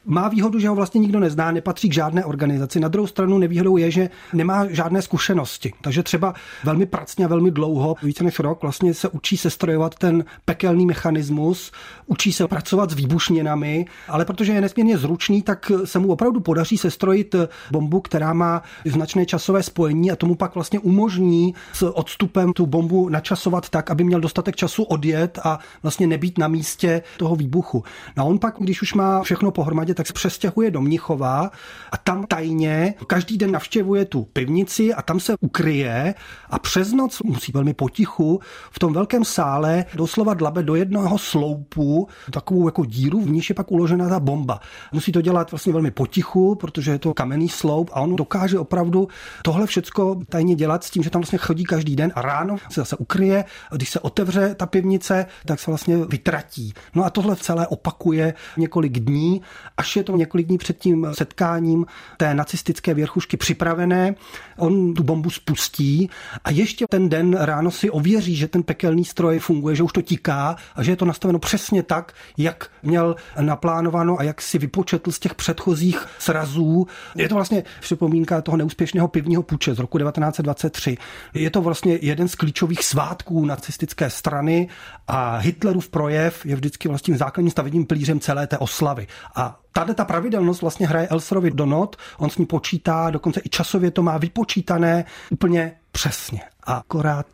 Má 0.07 0.29
výhodu, 0.29 0.59
že 0.59 0.69
ho 0.69 0.75
vlastně 0.75 1.01
nikdo 1.01 1.21
nezná, 1.21 1.51
nepatří 1.51 1.89
k 1.89 1.95
žádné 1.95 2.25
organizaci. 2.25 2.81
Na 2.81 2.89
druhou 2.89 3.07
stranu 3.07 3.39
nevýhodou 3.39 3.77
je, 3.77 3.91
že 3.91 4.11
nemá 4.33 4.67
žádné 4.71 5.03
zkušenosti. 5.03 5.73
Takže 5.81 6.03
třeba 6.03 6.35
velmi 6.65 6.87
pracně 6.87 7.25
a 7.25 7.29
velmi 7.29 7.51
dlouho, 7.51 7.97
více 8.03 8.25
než 8.25 8.39
rok, 8.39 8.63
vlastně 8.63 8.95
se 8.95 9.09
učí 9.09 9.37
sestrojovat 9.37 9.95
ten 9.95 10.25
pekelný 10.45 10.87
mechanismus, 10.87 11.73
učí 12.07 12.33
se 12.33 12.49
pracovat 12.49 12.91
s 12.91 12.95
výbušninami, 12.95 13.87
ale 14.09 14.25
protože 14.25 14.53
je 14.53 14.61
nesmírně 14.61 14.99
zručný, 14.99 15.43
tak 15.43 15.73
se 15.85 15.99
mu 15.99 16.09
opravdu 16.09 16.41
podaří 16.41 16.79
sestrojit 16.79 17.35
bombu, 17.71 18.01
která 18.01 18.33
má 18.33 18.63
značné 18.85 19.27
časové 19.27 19.63
spojení 19.63 20.11
a 20.11 20.17
tomu 20.17 20.35
pak 20.35 20.55
vlastně 20.55 20.79
umožní 20.79 21.55
s 21.73 21.97
odstupem 21.97 22.53
tu 22.53 22.67
bombu 22.67 23.09
načasovat 23.09 23.69
tak, 23.69 23.91
aby 23.91 24.05
měl 24.05 24.21
dostatek 24.21 24.57
času 24.57 24.83
odjet 24.83 25.39
a 25.45 25.59
vlastně 25.83 26.07
nebýt 26.07 26.39
na 26.39 26.49
místě 26.49 27.03
toho 27.17 27.37
výbuchu. 27.37 27.85
No 28.17 28.23
a 28.23 28.27
on 28.27 28.39
pak, 28.39 28.55
když 28.59 28.83
už 28.83 28.95
má 28.95 29.23
všechno 29.23 29.51
pohromadě, 29.51 29.95
tak 29.97 30.07
se 30.07 30.13
přestěhuje 30.13 30.71
do 30.71 30.81
Mnichova 30.81 31.51
a 31.93 31.97
tam 31.97 32.27
tajně 32.27 32.95
každý 33.07 33.39
den 33.39 33.53
navštěvuje 33.53 34.05
tu 34.05 34.25
pivnici 34.33 34.95
a 34.95 35.03
tam 35.03 35.21
se 35.21 35.35
ukryje 35.41 36.15
a 36.51 36.59
přes 36.59 36.93
noc 36.93 37.23
musí 37.23 37.53
velmi 37.53 37.75
potichu 37.75 38.41
v 38.71 38.79
tom 38.79 38.93
velkém 38.93 39.25
sále 39.25 39.85
doslova 39.95 40.35
dlabe 40.35 40.63
do 40.63 40.75
jednoho 40.75 41.19
sloupu 41.19 42.09
takovou 42.31 42.69
jako 42.69 42.85
díru, 42.85 43.21
v 43.21 43.31
níž 43.31 43.49
je 43.49 43.55
pak 43.55 43.73
uložena 43.73 44.09
ta 44.09 44.21
bomba. 44.21 44.61
Musí 44.93 45.13
to 45.13 45.21
dělat 45.21 45.51
vlastně 45.51 45.73
velmi 45.73 45.91
potichu, 45.91 46.55
protože 46.55 46.91
je 46.91 46.99
to 46.99 47.15
kamenný 47.15 47.49
sloup 47.49 47.91
a 47.93 48.01
on 48.01 48.17
dokáže 48.17 48.59
opravdu 48.59 49.09
tohle 49.43 49.67
všecko 49.67 50.21
tajně 50.29 50.55
dělat 50.55 50.85
s 50.85 50.91
tím, 50.91 51.03
že 51.03 51.11
tam 51.11 51.21
vlastně 51.21 51.39
chodí 51.39 51.65
každý 51.65 51.97
den 51.97 52.13
a 52.15 52.23
ráno 52.23 52.59
se 52.59 52.81
zase 52.81 52.97
ukryje. 52.97 53.45
Když 53.73 53.91
se 53.91 54.01
otevře 54.01 54.55
ta 54.55 54.67
pivnice, 54.67 55.27
tak 55.47 55.61
se 55.61 55.71
vlastně 55.71 55.97
vytratí. 55.97 56.73
No 56.95 57.05
a 57.05 57.11
tohle 57.11 57.37
celé 57.37 57.67
opakuje 57.67 58.35
několik 58.57 58.99
dní, 58.99 59.43
až 59.77 59.86
je 59.97 60.05
to 60.05 60.17
několik 60.17 60.47
dní 60.47 60.59
před 60.59 60.79
tím 60.79 61.07
setkáním 61.13 61.87
té 62.17 62.35
nacistické 62.35 62.95
věrchušky 62.95 63.37
připravené. 63.37 64.15
On 64.57 64.95
tu 64.95 65.03
bombu 65.03 65.31
spustí 65.31 66.11
a 66.45 66.51
ještě 66.51 66.85
ten 66.91 67.09
den 67.09 67.37
ráno 67.39 67.71
si 67.71 67.91
ověří, 67.91 68.37
že 68.37 68.49
ten 68.49 68.63
pekelný 68.63 69.05
stroj 69.05 69.39
funguje, 69.39 69.77
že 69.77 69.83
už 69.83 69.93
to 69.93 70.03
tiká 70.03 70.57
a 70.75 70.83
že 70.83 70.93
je 70.93 70.97
to 70.97 71.05
nastaveno 71.05 71.39
přesně 71.39 71.83
tak, 71.83 72.13
jak 72.37 72.71
měl 72.83 73.17
naplánováno 73.41 74.21
a 74.21 74.23
jak 74.23 74.43
si 74.43 74.59
vypočetl 74.59 75.13
z 75.13 75.19
těch 75.19 75.35
předchozích 75.35 76.07
srazů. 76.19 76.87
Je 77.15 77.29
to 77.29 77.35
vlastně 77.35 77.65
připomínka 77.81 78.43
toho 78.43 78.57
neúspěšného 78.57 79.09
pivního 79.09 79.43
puče 79.43 79.75
z 79.75 79.79
roku 79.79 79.99
1923. 79.99 80.97
Je 81.35 81.51
to 81.51 81.63
vlastně 81.63 81.99
jeden 82.03 82.29
z 82.29 82.35
klíčových 82.35 82.85
svátků 82.85 83.45
nacistické 83.45 84.11
strany 84.11 84.69
a 85.09 85.37
Hitlerův 85.37 85.89
projev 85.89 86.47
je 86.47 86.57
vždycky 86.57 86.89
vlastně 86.89 87.17
základním 87.17 87.51
stavebním 87.51 87.87
pilířem 87.87 88.21
celé 88.21 88.47
té 88.47 88.59
oslavy. 88.59 89.07
A 89.35 89.61
Tady 89.77 89.95
ta 89.95 90.05
pravidelnost 90.05 90.61
vlastně 90.61 90.87
hraje 90.87 91.09
Elserovi 91.09 91.51
do 91.51 91.67
not, 91.67 91.97
on 92.19 92.31
s 92.31 92.39
ní 92.39 92.47
počítá, 92.47 93.11
dokonce 93.11 93.41
i 93.45 93.49
časově 93.49 93.91
to 93.91 94.03
má 94.03 94.19
vypočítané 94.19 95.05
úplně 95.31 95.73
přesně. 95.93 96.41
A 96.65 96.75
akorát 96.75 97.27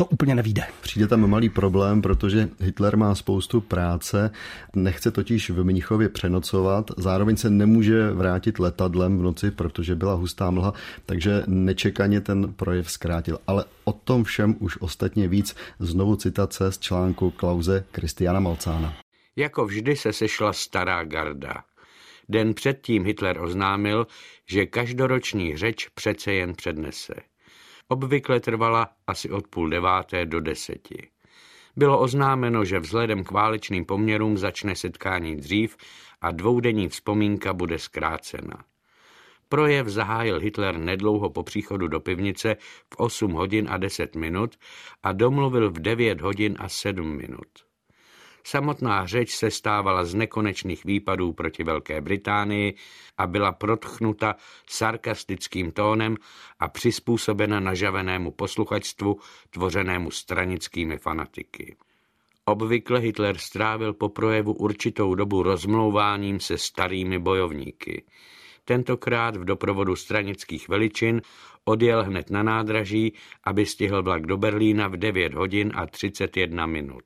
to 0.00 0.06
úplně 0.06 0.34
nevíde. 0.34 0.66
Přijde 0.80 1.06
tam 1.06 1.30
malý 1.30 1.48
problém, 1.48 2.02
protože 2.02 2.48
Hitler 2.60 2.96
má 2.96 3.14
spoustu 3.14 3.60
práce, 3.60 4.30
nechce 4.76 5.10
totiž 5.10 5.50
v 5.50 5.64
Mnichově 5.64 6.08
přenocovat, 6.08 6.90
zároveň 6.96 7.36
se 7.36 7.50
nemůže 7.50 8.10
vrátit 8.10 8.58
letadlem 8.58 9.18
v 9.18 9.22
noci, 9.22 9.50
protože 9.50 9.94
byla 9.94 10.14
hustá 10.14 10.50
mlha, 10.50 10.72
takže 11.06 11.42
nečekaně 11.46 12.20
ten 12.20 12.52
projev 12.52 12.90
zkrátil. 12.90 13.38
Ale 13.46 13.64
o 13.84 13.92
tom 13.92 14.24
všem 14.24 14.56
už 14.58 14.76
ostatně 14.80 15.28
víc 15.28 15.56
znovu 15.78 16.16
citace 16.16 16.72
z 16.72 16.78
článku 16.78 17.30
Klauze 17.30 17.84
Kristiana 17.92 18.40
Malcána. 18.40 18.94
Jako 19.36 19.64
vždy 19.64 19.96
se 19.96 20.12
sešla 20.12 20.52
stará 20.52 21.04
garda. 21.04 21.54
Den 22.28 22.54
předtím 22.54 23.04
Hitler 23.04 23.40
oznámil, 23.40 24.06
že 24.46 24.66
každoroční 24.66 25.56
řeč 25.56 25.88
přece 25.94 26.32
jen 26.32 26.54
přednese. 26.54 27.14
Obvykle 27.92 28.40
trvala 28.40 28.88
asi 29.06 29.30
od 29.30 29.48
půl 29.48 29.68
deváté 29.70 30.26
do 30.26 30.40
deseti. 30.40 31.08
Bylo 31.76 32.00
oznámeno, 32.00 32.64
že 32.64 32.78
vzhledem 32.78 33.24
k 33.24 33.30
válečným 33.30 33.84
poměrům 33.84 34.38
začne 34.38 34.76
setkání 34.76 35.36
dřív 35.36 35.76
a 36.20 36.30
dvoudenní 36.30 36.88
vzpomínka 36.88 37.52
bude 37.52 37.78
zkrácena. 37.78 38.64
Projev 39.48 39.86
zahájil 39.86 40.40
Hitler 40.40 40.78
nedlouho 40.78 41.30
po 41.30 41.42
příchodu 41.42 41.88
do 41.88 42.00
pivnice 42.00 42.56
v 42.94 42.96
8 42.96 43.32
hodin 43.32 43.66
a 43.70 43.76
10 43.76 44.16
minut 44.16 44.56
a 45.02 45.12
domluvil 45.12 45.70
v 45.70 45.78
9 45.78 46.20
hodin 46.20 46.56
a 46.58 46.68
7 46.68 47.16
minut. 47.16 47.69
Samotná 48.44 49.06
řeč 49.06 49.30
se 49.30 49.50
stávala 49.50 50.04
z 50.04 50.14
nekonečných 50.14 50.84
výpadů 50.84 51.32
proti 51.32 51.64
Velké 51.64 52.00
Británii 52.00 52.74
a 53.18 53.26
byla 53.26 53.52
protchnuta 53.52 54.34
sarkastickým 54.68 55.72
tónem 55.72 56.16
a 56.58 56.68
přizpůsobena 56.68 57.60
nažavenému 57.60 58.30
posluchačstvu 58.30 59.18
tvořenému 59.50 60.10
stranickými 60.10 60.98
fanatiky. 60.98 61.76
Obvykle 62.44 63.00
Hitler 63.00 63.38
strávil 63.38 63.94
po 63.94 64.08
projevu 64.08 64.52
určitou 64.52 65.14
dobu 65.14 65.42
rozmlouváním 65.42 66.40
se 66.40 66.58
starými 66.58 67.18
bojovníky. 67.18 68.04
Tentokrát 68.64 69.36
v 69.36 69.44
doprovodu 69.44 69.96
stranických 69.96 70.68
veličin 70.68 71.22
odjel 71.64 72.04
hned 72.04 72.30
na 72.30 72.42
nádraží, 72.42 73.14
aby 73.44 73.66
stihl 73.66 74.02
vlak 74.02 74.26
do 74.26 74.36
Berlína 74.36 74.88
v 74.88 74.96
9 74.96 75.34
hodin 75.34 75.72
a 75.74 75.86
31 75.86 76.66
minut. 76.66 77.04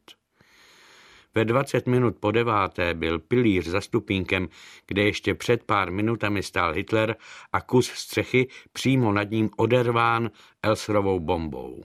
Ve 1.35 1.45
20 1.45 1.87
minut 1.87 2.17
po 2.21 2.31
deváté 2.31 2.95
byl 2.95 3.19
pilíř 3.19 3.67
za 3.67 3.81
stupínkem, 3.81 4.49
kde 4.87 5.03
ještě 5.03 5.35
před 5.35 5.65
pár 5.65 5.93
minutami 5.93 6.43
stál 6.43 6.73
Hitler 6.73 7.17
a 7.53 7.61
kus 7.61 7.87
střechy 7.87 8.49
přímo 8.73 9.13
nad 9.13 9.31
ním 9.31 9.51
oderván 9.57 10.31
Elsrovou 10.63 11.21
bombou. 11.21 11.85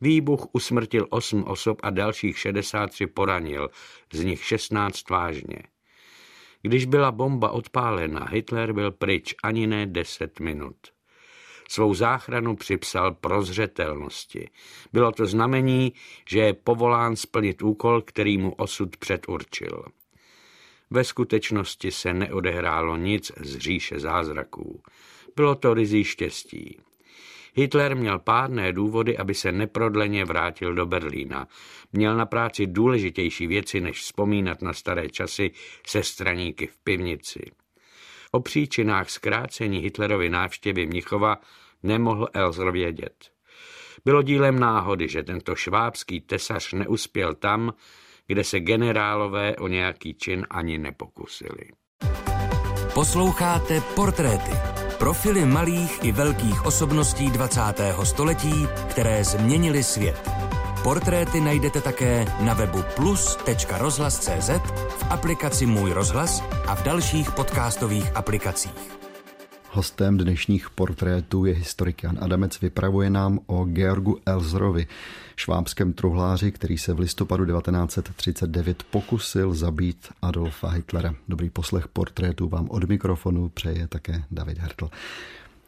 Výbuch 0.00 0.46
usmrtil 0.52 1.06
8 1.10 1.44
osob 1.44 1.80
a 1.82 1.90
dalších 1.90 2.38
63 2.38 3.06
poranil, 3.06 3.70
z 4.12 4.24
nich 4.24 4.44
16 4.44 5.10
vážně. 5.10 5.58
Když 6.62 6.84
byla 6.84 7.12
bomba 7.12 7.50
odpálena, 7.50 8.26
Hitler 8.30 8.72
byl 8.72 8.90
pryč 8.90 9.34
ani 9.42 9.66
ne 9.66 9.86
10 9.86 10.40
minut. 10.40 10.93
Svou 11.74 11.94
záchranu 11.94 12.56
připsal 12.56 13.14
prozřetelnosti. 13.14 14.50
Bylo 14.92 15.12
to 15.12 15.26
znamení, 15.26 15.92
že 16.28 16.38
je 16.38 16.54
povolán 16.54 17.16
splnit 17.16 17.62
úkol, 17.62 18.02
který 18.02 18.38
mu 18.38 18.52
osud 18.52 18.96
předurčil. 18.96 19.84
Ve 20.90 21.04
skutečnosti 21.04 21.90
se 21.90 22.14
neodehrálo 22.14 22.96
nic 22.96 23.32
z 23.40 23.58
říše 23.58 24.00
zázraků. 24.00 24.82
Bylo 25.36 25.54
to 25.54 25.74
rizí 25.74 26.04
štěstí. 26.04 26.78
Hitler 27.54 27.96
měl 27.96 28.18
pádné 28.18 28.72
důvody, 28.72 29.18
aby 29.18 29.34
se 29.34 29.52
neprodleně 29.52 30.24
vrátil 30.24 30.74
do 30.74 30.86
Berlína. 30.86 31.48
Měl 31.92 32.16
na 32.16 32.26
práci 32.26 32.66
důležitější 32.66 33.46
věci, 33.46 33.80
než 33.80 34.00
vzpomínat 34.00 34.62
na 34.62 34.72
staré 34.72 35.08
časy 35.08 35.50
se 35.86 36.02
straníky 36.02 36.66
v 36.66 36.76
pivnici. 36.84 37.50
O 38.30 38.40
příčinách 38.40 39.10
zkrácení 39.10 39.78
Hitlerovy 39.78 40.30
návštěvy 40.30 40.86
Mnichova 40.86 41.36
nemohl 41.84 42.28
Elzer 42.32 42.70
vědět. 42.70 43.30
Bylo 44.04 44.22
dílem 44.22 44.58
náhody, 44.58 45.08
že 45.08 45.22
tento 45.22 45.54
švábský 45.54 46.20
tesař 46.20 46.72
neuspěl 46.72 47.34
tam, 47.34 47.72
kde 48.26 48.44
se 48.44 48.60
generálové 48.60 49.56
o 49.56 49.68
nějaký 49.68 50.14
čin 50.14 50.46
ani 50.50 50.78
nepokusili. 50.78 51.70
Posloucháte 52.94 53.80
portréty. 53.80 54.50
Profily 54.98 55.44
malých 55.44 56.04
i 56.04 56.12
velkých 56.12 56.66
osobností 56.66 57.30
20. 57.30 57.60
století, 58.04 58.68
které 58.90 59.24
změnily 59.24 59.82
svět. 59.82 60.30
Portréty 60.82 61.40
najdete 61.40 61.80
také 61.80 62.24
na 62.40 62.54
webu 62.54 62.84
plus.rozhlas.cz, 62.96 64.50
v 64.88 65.10
aplikaci 65.10 65.66
Můj 65.66 65.92
rozhlas 65.92 66.42
a 66.66 66.74
v 66.74 66.82
dalších 66.82 67.30
podcastových 67.30 68.16
aplikacích. 68.16 69.03
Hostem 69.74 70.18
dnešních 70.18 70.70
portrétů 70.70 71.44
je 71.44 71.54
historik 71.54 72.02
Jan 72.02 72.18
Adamec. 72.20 72.60
Vypravuje 72.60 73.10
nám 73.10 73.40
o 73.46 73.64
Georgu 73.64 74.18
Elzrovi, 74.26 74.86
švábském 75.36 75.92
truhláři, 75.92 76.52
který 76.52 76.78
se 76.78 76.92
v 76.92 76.98
listopadu 76.98 77.46
1939 77.46 78.82
pokusil 78.82 79.54
zabít 79.54 80.08
Adolfa 80.22 80.68
Hitlera. 80.68 81.14
Dobrý 81.28 81.50
poslech 81.50 81.88
portrétu 81.88 82.48
vám 82.48 82.70
od 82.70 82.84
mikrofonu 82.84 83.48
přeje 83.48 83.88
také 83.88 84.24
David 84.30 84.58
Hertl. 84.58 84.90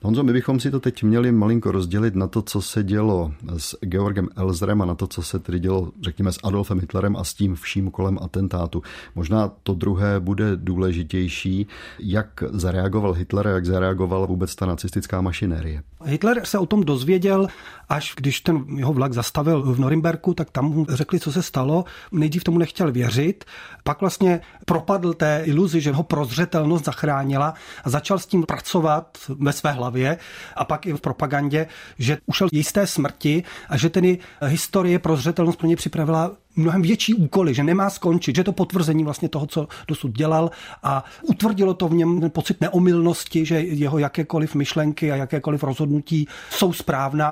Honzo, 0.03 0.23
my 0.23 0.33
bychom 0.33 0.61
si 0.61 0.71
to 0.71 0.81
teď 0.81 1.03
měli 1.03 1.33
malinko 1.33 1.73
rozdělit 1.73 2.15
na 2.15 2.27
to, 2.27 2.43
co 2.43 2.63
se 2.63 2.85
dělo 2.85 3.33
s 3.57 3.77
Georgem 3.81 4.29
Elzerem 4.37 4.83
a 4.83 4.85
na 4.85 4.95
to, 4.95 5.07
co 5.07 5.23
se 5.23 5.39
tedy 5.39 5.59
dělo, 5.59 5.93
řekněme, 6.03 6.33
s 6.33 6.39
Adolfem 6.45 6.81
Hitlerem 6.81 7.17
a 7.17 7.25
s 7.25 7.35
tím 7.35 7.55
vším 7.55 7.91
kolem 7.91 8.19
atentátu. 8.23 8.83
Možná 9.15 9.53
to 9.63 9.75
druhé 9.75 10.21
bude 10.21 10.57
důležitější, 10.57 11.67
jak 11.99 12.45
zareagoval 12.51 13.13
Hitler 13.13 13.49
a 13.49 13.51
jak 13.51 13.67
zareagovala 13.67 14.27
vůbec 14.27 14.55
ta 14.55 14.67
nacistická 14.67 15.21
mašinérie. 15.21 15.83
Hitler 16.05 16.41
se 16.45 16.59
o 16.59 16.67
tom 16.67 16.85
dozvěděl, 16.85 17.47
až 17.89 18.15
když 18.17 18.41
ten 18.41 18.65
jeho 18.77 18.93
vlak 18.93 19.13
zastavil 19.13 19.63
v 19.63 19.81
Norimberku, 19.81 20.35
tak 20.35 20.51
tam 20.51 20.65
mu 20.65 20.87
řekli, 20.89 21.21
co 21.21 21.33
se 21.33 21.43
stalo. 21.43 21.85
Nejdřív 22.13 22.45
tomu 22.45 22.59
nechtěl 22.59 22.93
věřit, 22.93 23.45
pak 23.85 24.01
vlastně 24.01 24.41
propadl 24.65 25.13
té 25.13 25.43
iluzi, 25.45 25.81
že 25.81 25.93
ho 25.93 26.03
prozřetelnost 26.03 26.85
zachránila 26.85 27.55
a 27.85 27.91
začal 27.91 28.19
s 28.19 28.27
tím 28.27 28.43
pracovat 28.43 29.19
ve 29.29 29.53
své 29.53 29.73
hlavě 29.73 30.19
a 30.57 30.65
pak 30.65 30.87
i 30.87 30.93
v 30.93 31.01
propagandě, 31.01 31.67
že 31.99 32.19
ušel 32.27 32.49
jisté 32.53 32.87
smrti 32.87 33.43
a 33.69 33.77
že 33.77 33.91
tedy 33.91 34.19
historie 34.43 34.99
prozřetelnost 34.99 35.59
pro 35.59 35.69
ně 35.69 35.77
připravila 35.77 36.31
mnohem 36.57 36.83
větší 36.83 37.15
úkoly, 37.15 37.55
že 37.55 37.65
nemá 37.65 37.91
skončit, 37.91 38.37
že 38.37 38.45
to 38.45 38.53
potvrzení 38.53 39.05
vlastně 39.05 39.29
toho, 39.29 39.47
co 39.47 39.69
dosud 39.89 40.13
dělal 40.17 40.51
a 40.83 41.05
utvrdilo 41.23 41.75
to 41.75 41.89
v 41.89 41.95
něm 41.95 42.21
ten 42.21 42.31
pocit 42.31 42.61
neomylnosti, 42.61 43.45
že 43.45 43.61
jeho 43.61 43.99
jakékoliv 43.99 44.55
myšlenky 44.55 45.13
a 45.13 45.17
jakékoliv 45.17 45.63
rozhodnutí 45.63 46.29
jsou 46.51 46.73
správná. 46.73 47.31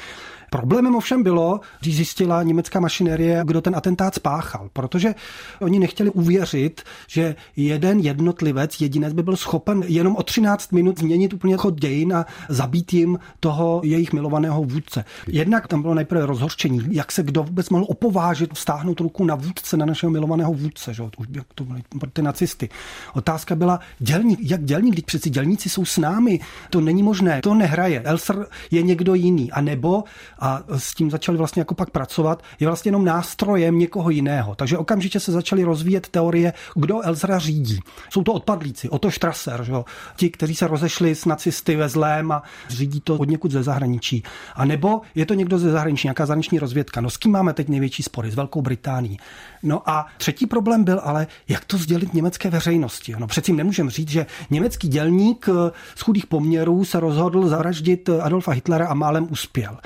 Problémem 0.54 0.95
ovšem 0.95 1.23
bylo, 1.23 1.61
když 1.81 1.97
zjistila 1.97 2.43
německá 2.43 2.81
mašinerie, 2.81 3.43
kdo 3.45 3.61
ten 3.61 3.76
atentát 3.76 4.14
spáchal, 4.14 4.69
protože 4.73 5.14
oni 5.61 5.78
nechtěli 5.78 6.11
uvěřit, 6.11 6.83
že 7.07 7.37
jeden 7.57 8.00
jednotlivec, 8.00 8.81
jedinec 8.81 9.12
by 9.12 9.23
byl 9.23 9.37
schopen 9.37 9.83
jenom 9.87 10.16
o 10.16 10.23
13 10.23 10.73
minut 10.73 10.99
změnit 10.99 11.33
úplně 11.33 11.57
chod 11.57 11.81
dějin 11.81 12.14
a 12.14 12.26
zabít 12.49 12.93
jim 12.93 13.19
toho 13.40 13.81
jejich 13.85 14.12
milovaného 14.12 14.64
vůdce. 14.64 15.04
Jednak 15.26 15.69
tam 15.69 15.83
bylo 15.83 15.95
nejprve 15.95 16.26
rozhořčení, 16.26 16.83
jak 16.90 17.12
se 17.12 17.23
kdo 17.23 17.43
vůbec 17.43 17.71
mohl 17.71 17.87
opovážit 17.88 18.54
vstáhnout 18.54 19.00
ruku 19.00 19.13
na 19.21 19.35
vůdce, 19.35 19.76
na 19.76 19.87
našeho 19.87 20.11
milovaného 20.11 20.52
vůdce, 20.52 20.94
že? 20.94 21.02
Už 21.02 21.26
jak 21.30 21.47
to 21.54 21.64
byly 21.64 21.83
ty 22.12 22.23
nacisty. 22.23 22.68
Otázka 23.14 23.54
byla, 23.54 23.80
dělník, 23.99 24.38
jak 24.42 24.64
dělník, 24.64 24.92
když 24.94 25.04
přeci 25.04 25.30
dělníci 25.30 25.68
jsou 25.68 25.85
s 25.85 25.99
námi, 25.99 26.40
to 26.71 26.80
není 26.80 27.02
možné, 27.02 27.40
to 27.40 27.54
nehraje. 27.54 28.00
Elser 28.00 28.47
je 28.71 28.83
někdo 28.83 29.14
jiný, 29.14 29.52
a 29.52 29.61
nebo 29.61 30.04
a 30.38 30.62
s 30.76 30.94
tím 30.94 31.11
začali 31.11 31.38
vlastně 31.38 31.61
jako 31.61 31.75
pak 31.75 31.90
pracovat, 31.90 32.42
je 32.61 32.66
vlastně 32.66 32.88
jenom 32.88 33.04
nástrojem 33.04 33.78
někoho 33.78 34.11
jiného. 34.11 34.54
Takže 34.54 34.78
okamžitě 34.78 35.21
se 35.21 35.33
začaly 35.33 35.64
rozvíjet 35.64 36.09
teorie, 36.09 36.52
kdo 36.75 37.02
Elzra 37.02 37.38
řídí. 37.38 37.80
Jsou 38.11 38.23
to 38.23 38.33
odpadlíci, 38.33 38.88
Otto 38.88 39.11
Strasser, 39.11 39.64
že? 39.64 39.73
ti, 40.16 40.30
kteří 40.30 40.54
se 40.54 40.66
rozešli 40.66 41.14
s 41.14 41.25
nacisty 41.25 41.76
ve 41.76 41.88
zlém 41.88 42.33
a 42.33 42.42
řídí 42.68 43.00
to 43.00 43.16
od 43.16 43.28
někud 43.28 43.50
ze 43.50 43.62
zahraničí. 43.62 44.23
A 44.54 44.64
nebo 44.64 45.00
je 45.14 45.26
to 45.26 45.35
někdo 45.35 45.59
ze 45.59 45.71
zahraničí, 45.71 46.06
nějaká 46.06 46.26
zahraniční 46.26 46.59
rozvědka. 46.59 47.00
No 47.00 47.11
s 47.11 47.16
kým 47.16 47.33
máme 47.33 47.52
teď 47.52 47.68
největší 47.68 48.02
spory? 48.02 48.30
S 48.30 48.35
Velkou 48.35 48.62
Británií. 48.62 49.04
No 49.63 49.91
a 49.91 50.07
třetí 50.19 50.47
problém 50.47 50.85
byl 50.85 51.01
ale, 51.05 51.27
jak 51.49 51.65
to 51.65 51.79
sdělit 51.79 52.15
německé 52.15 52.51
veřejnosti. 52.51 53.15
No 53.19 53.27
přeci 53.27 53.53
nemůžeme 53.53 53.91
říct, 53.91 54.09
že 54.09 54.27
německý 54.51 54.89
dělník 54.89 55.49
z 55.95 56.01
chudých 56.01 56.27
poměrů 56.27 56.85
se 56.85 57.01
rozhodl 57.01 57.49
zavraždit 57.49 58.09
Adolfa 58.09 58.53
Hitlera 58.53 58.89
a 58.89 58.95
málem 58.95 59.27
uspěl. 59.31 59.79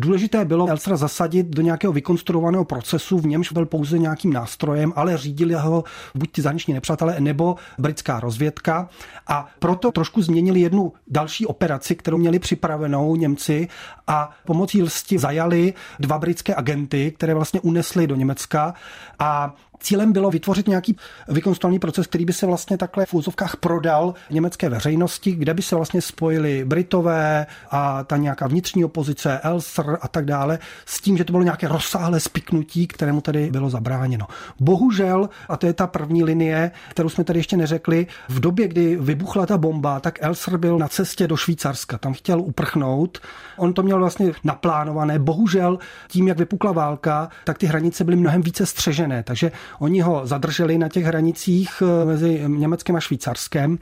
Důležité 0.00 0.44
bylo 0.44 0.68
Elstra 0.68 0.96
zasadit 0.96 1.46
do 1.46 1.62
nějakého 1.62 1.92
vykonstruovaného 1.92 2.64
procesu, 2.64 3.18
v 3.18 3.26
němž 3.26 3.52
byl 3.52 3.66
pouze 3.66 3.98
nějakým 3.98 4.32
nástrojem, 4.32 4.92
ale 4.96 5.16
řídili 5.16 5.54
ho 5.54 5.84
buď 6.14 6.32
ty 6.32 6.42
zahraniční 6.42 6.74
nepřátelé, 6.74 7.20
nebo 7.20 7.56
britská 7.78 8.20
rozvědka. 8.20 8.88
A 9.26 9.46
proto 9.58 9.92
trošku 9.92 10.22
změnili 10.22 10.60
jednu 10.60 10.92
další 11.08 11.46
operaci, 11.46 11.96
kterou 11.96 12.18
měli 12.18 12.38
připravenou 12.38 13.16
Němci 13.16 13.68
a 14.06 14.30
pomocí 14.46 14.82
lsti 14.82 15.18
zajali 15.18 15.74
dva 15.98 16.18
britské 16.18 16.54
agenty, 16.54 17.12
které 17.16 17.34
vlastně 17.34 17.60
unesli 17.60 18.06
do 18.06 18.16
Německa 18.16 18.74
a 19.18 19.54
Cílem 19.80 20.12
bylo 20.12 20.30
vytvořit 20.30 20.68
nějaký 20.68 20.96
vykonstruovaný 21.28 21.78
proces, 21.78 22.06
který 22.06 22.24
by 22.24 22.32
se 22.32 22.46
vlastně 22.46 22.78
takhle 22.78 23.06
v 23.06 23.14
úzovkách 23.14 23.56
prodal 23.56 24.14
německé 24.30 24.68
veřejnosti, 24.68 25.32
kde 25.32 25.54
by 25.54 25.62
se 25.62 25.76
vlastně 25.76 26.02
spojili 26.02 26.64
Britové 26.64 27.46
a 27.70 28.04
ta 28.04 28.16
nějaká 28.16 28.46
vnitřní 28.46 28.84
opozice, 28.84 29.38
Elser 29.38 29.98
a 30.00 30.08
tak 30.08 30.24
dále, 30.24 30.58
s 30.86 31.00
tím, 31.00 31.16
že 31.16 31.24
to 31.24 31.32
bylo 31.32 31.42
nějaké 31.42 31.68
rozsáhlé 31.68 32.20
spiknutí, 32.20 32.86
kterému 32.86 33.20
tady 33.20 33.50
bylo 33.50 33.70
zabráněno. 33.70 34.26
Bohužel, 34.60 35.28
a 35.48 35.56
to 35.56 35.66
je 35.66 35.72
ta 35.72 35.86
první 35.86 36.24
linie, 36.24 36.70
kterou 36.88 37.08
jsme 37.08 37.24
tady 37.24 37.38
ještě 37.38 37.56
neřekli, 37.56 38.06
v 38.28 38.40
době, 38.40 38.68
kdy 38.68 38.96
vybuchla 38.96 39.46
ta 39.46 39.58
bomba, 39.58 40.00
tak 40.00 40.18
Elser 40.22 40.56
byl 40.56 40.78
na 40.78 40.88
cestě 40.88 41.26
do 41.26 41.36
Švýcarska, 41.36 41.98
tam 41.98 42.12
chtěl 42.12 42.40
uprchnout. 42.40 43.18
On 43.56 43.72
to 43.72 43.82
měl 43.82 43.98
vlastně 43.98 44.32
naplánované. 44.44 45.18
Bohužel, 45.18 45.78
tím, 46.08 46.28
jak 46.28 46.38
vypukla 46.38 46.72
válka, 46.72 47.28
tak 47.44 47.58
ty 47.58 47.66
hranice 47.66 48.04
byly 48.04 48.16
mnohem 48.16 48.42
více 48.42 48.66
střežené, 48.66 49.22
takže 49.22 49.52
Oni 49.78 50.00
ho 50.00 50.26
zadrželi 50.26 50.78
na 50.78 50.88
těch 50.88 51.04
hranicích 51.04 51.82
eh, 51.82 52.04
mezi 52.04 52.44
Německem 52.46 52.96
a 52.96 53.00
Švýcarskem 53.00 53.78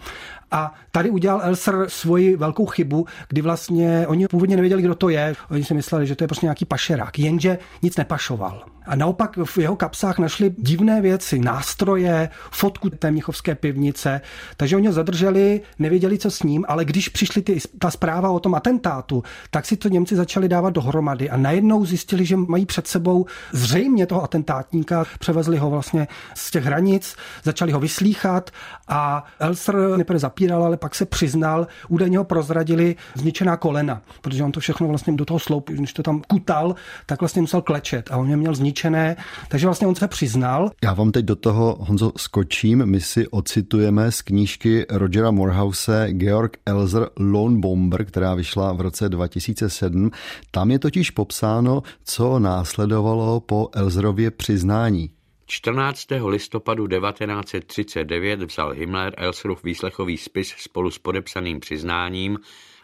a 0.50 0.74
tady 0.90 1.10
udělal 1.10 1.40
Elser 1.42 1.84
svoji 1.88 2.36
velkou 2.36 2.66
chybu, 2.66 3.06
kdy 3.28 3.40
vlastně 3.40 4.06
oni 4.06 4.28
původně 4.28 4.56
nevěděli, 4.56 4.82
kdo 4.82 4.94
to 4.94 5.08
je. 5.08 5.34
Oni 5.50 5.64
si 5.64 5.74
mysleli, 5.74 6.06
že 6.06 6.16
to 6.16 6.24
je 6.24 6.28
prostě 6.28 6.46
nějaký 6.46 6.64
pašerák, 6.64 7.18
jenže 7.18 7.58
nic 7.82 7.96
nepašoval. 7.96 8.64
A 8.88 8.96
naopak 8.96 9.38
v 9.44 9.58
jeho 9.58 9.76
kapsách 9.76 10.18
našli 10.18 10.54
divné 10.58 11.00
věci, 11.00 11.38
nástroje, 11.38 12.28
fotku 12.50 12.90
té 12.90 13.10
mnichovské 13.10 13.54
pivnice, 13.54 14.20
takže 14.56 14.76
oni 14.76 14.86
ho 14.86 14.92
zadrželi, 14.92 15.60
nevěděli, 15.78 16.18
co 16.18 16.30
s 16.30 16.42
ním, 16.42 16.64
ale 16.68 16.84
když 16.84 17.08
přišli 17.08 17.42
ty, 17.42 17.58
ta 17.78 17.90
zpráva 17.90 18.30
o 18.30 18.40
tom 18.40 18.54
atentátu, 18.54 19.22
tak 19.50 19.66
si 19.66 19.76
to 19.76 19.88
Němci 19.88 20.16
začali 20.16 20.48
dávat 20.48 20.70
dohromady 20.70 21.30
a 21.30 21.36
najednou 21.36 21.84
zjistili, 21.84 22.24
že 22.24 22.36
mají 22.36 22.66
před 22.66 22.86
sebou 22.86 23.26
zřejmě 23.52 24.06
toho 24.06 24.22
atentátníka, 24.22 25.04
převezli 25.18 25.56
ho 25.56 25.70
vlastně 25.70 26.08
z 26.34 26.50
těch 26.50 26.64
hranic, 26.64 27.16
začali 27.42 27.72
ho 27.72 27.80
vyslíchat 27.80 28.50
a 28.88 29.24
Elser 29.38 29.76
nejprve 29.96 30.18
zapíral, 30.18 30.64
ale 30.64 30.76
pak 30.76 30.94
se 30.94 31.06
přiznal, 31.06 31.66
údajně 31.88 32.18
ho 32.18 32.24
prozradili 32.24 32.96
zničená 33.14 33.56
kolena, 33.56 34.02
protože 34.20 34.44
on 34.44 34.52
to 34.52 34.60
všechno 34.60 34.88
vlastně 34.88 35.12
do 35.12 35.24
toho 35.24 35.38
sloup, 35.38 35.70
když 35.70 35.92
to 35.92 36.02
tam 36.02 36.22
kutal, 36.28 36.74
tak 37.06 37.20
vlastně 37.20 37.42
musel 37.42 37.62
klečet 37.62 38.10
a 38.10 38.16
on 38.16 38.30
je 38.30 38.36
měl 38.36 38.54
zničené, 38.78 39.16
takže 39.48 39.66
vlastně 39.66 39.86
on 39.86 39.94
se 39.94 40.08
přiznal. 40.08 40.70
Já 40.84 40.94
vám 40.94 41.12
teď 41.12 41.24
do 41.24 41.36
toho, 41.36 41.76
Honzo, 41.80 42.12
skočím. 42.16 42.86
My 42.86 43.00
si 43.00 43.28
ocitujeme 43.28 44.12
z 44.12 44.22
knížky 44.22 44.86
Rogera 44.90 45.30
Morehouse 45.30 46.08
Georg 46.10 46.56
Elzer 46.66 47.08
Lone 47.16 47.58
Bomber, 47.58 48.04
která 48.04 48.34
vyšla 48.34 48.72
v 48.72 48.80
roce 48.80 49.08
2007. 49.08 50.10
Tam 50.50 50.70
je 50.70 50.78
totiž 50.78 51.10
popsáno, 51.10 51.82
co 52.04 52.38
následovalo 52.38 53.40
po 53.40 53.68
Elzerově 53.74 54.30
přiznání. 54.30 55.10
14. 55.46 56.06
listopadu 56.26 56.86
1939 56.86 58.42
vzal 58.42 58.72
Himmler 58.72 59.14
Elsruf 59.16 59.64
výslechový 59.64 60.16
spis 60.16 60.54
spolu 60.58 60.90
s 60.90 60.98
podepsaným 60.98 61.60
přiznáním, 61.60 62.38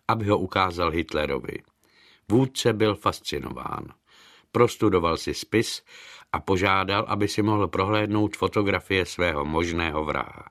aby 0.09 0.25
ho 0.25 0.39
ukázal 0.39 0.91
Hitlerovi. 0.91 1.59
Vůdce 2.31 2.73
byl 2.73 2.95
fascinován. 2.95 3.85
Prostudoval 4.55 5.17
si 5.17 5.35
spis 5.35 5.83
a 6.33 6.41
požádal, 6.41 7.05
aby 7.09 7.29
si 7.29 7.43
mohl 7.43 7.69
prohlédnout 7.69 8.37
fotografie 8.37 9.07
svého 9.07 9.45
možného 9.45 10.05
vraha. 10.05 10.47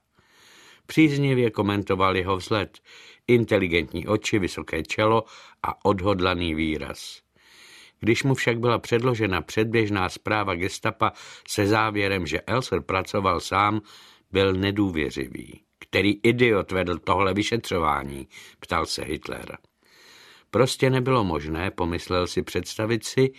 Příznivě 0.86 1.52
komentoval 1.52 2.18
jeho 2.18 2.38
vzhled, 2.38 2.80
inteligentní 3.28 4.08
oči, 4.08 4.40
vysoké 4.40 4.84
čelo 4.84 5.24
a 5.64 5.86
odhodlaný 5.86 6.56
výraz. 6.56 7.22
Když 8.00 8.24
mu 8.24 8.34
však 8.34 8.60
byla 8.60 8.80
předložena 8.80 9.42
předběžná 9.42 10.10
zpráva 10.10 10.56
gestapa 10.56 11.12
se 11.48 11.68
závěrem, 11.68 12.28
že 12.28 12.42
Elser 12.42 12.82
pracoval 12.82 13.40
sám, 13.40 13.82
byl 14.32 14.54
nedůvěřivý. 14.54 15.64
Který 15.80 16.20
idiot 16.24 16.72
vedl 16.72 16.98
tohle 16.98 17.34
vyšetřování, 17.34 18.28
ptal 18.60 18.86
se 18.86 19.04
Hitler. 19.04 19.58
Prostě 20.52 20.90
nebylo 20.90 21.24
možné, 21.24 21.72
pomyslel 21.72 22.28
si 22.28 22.42
představit 22.44 23.06
si, 23.06 23.32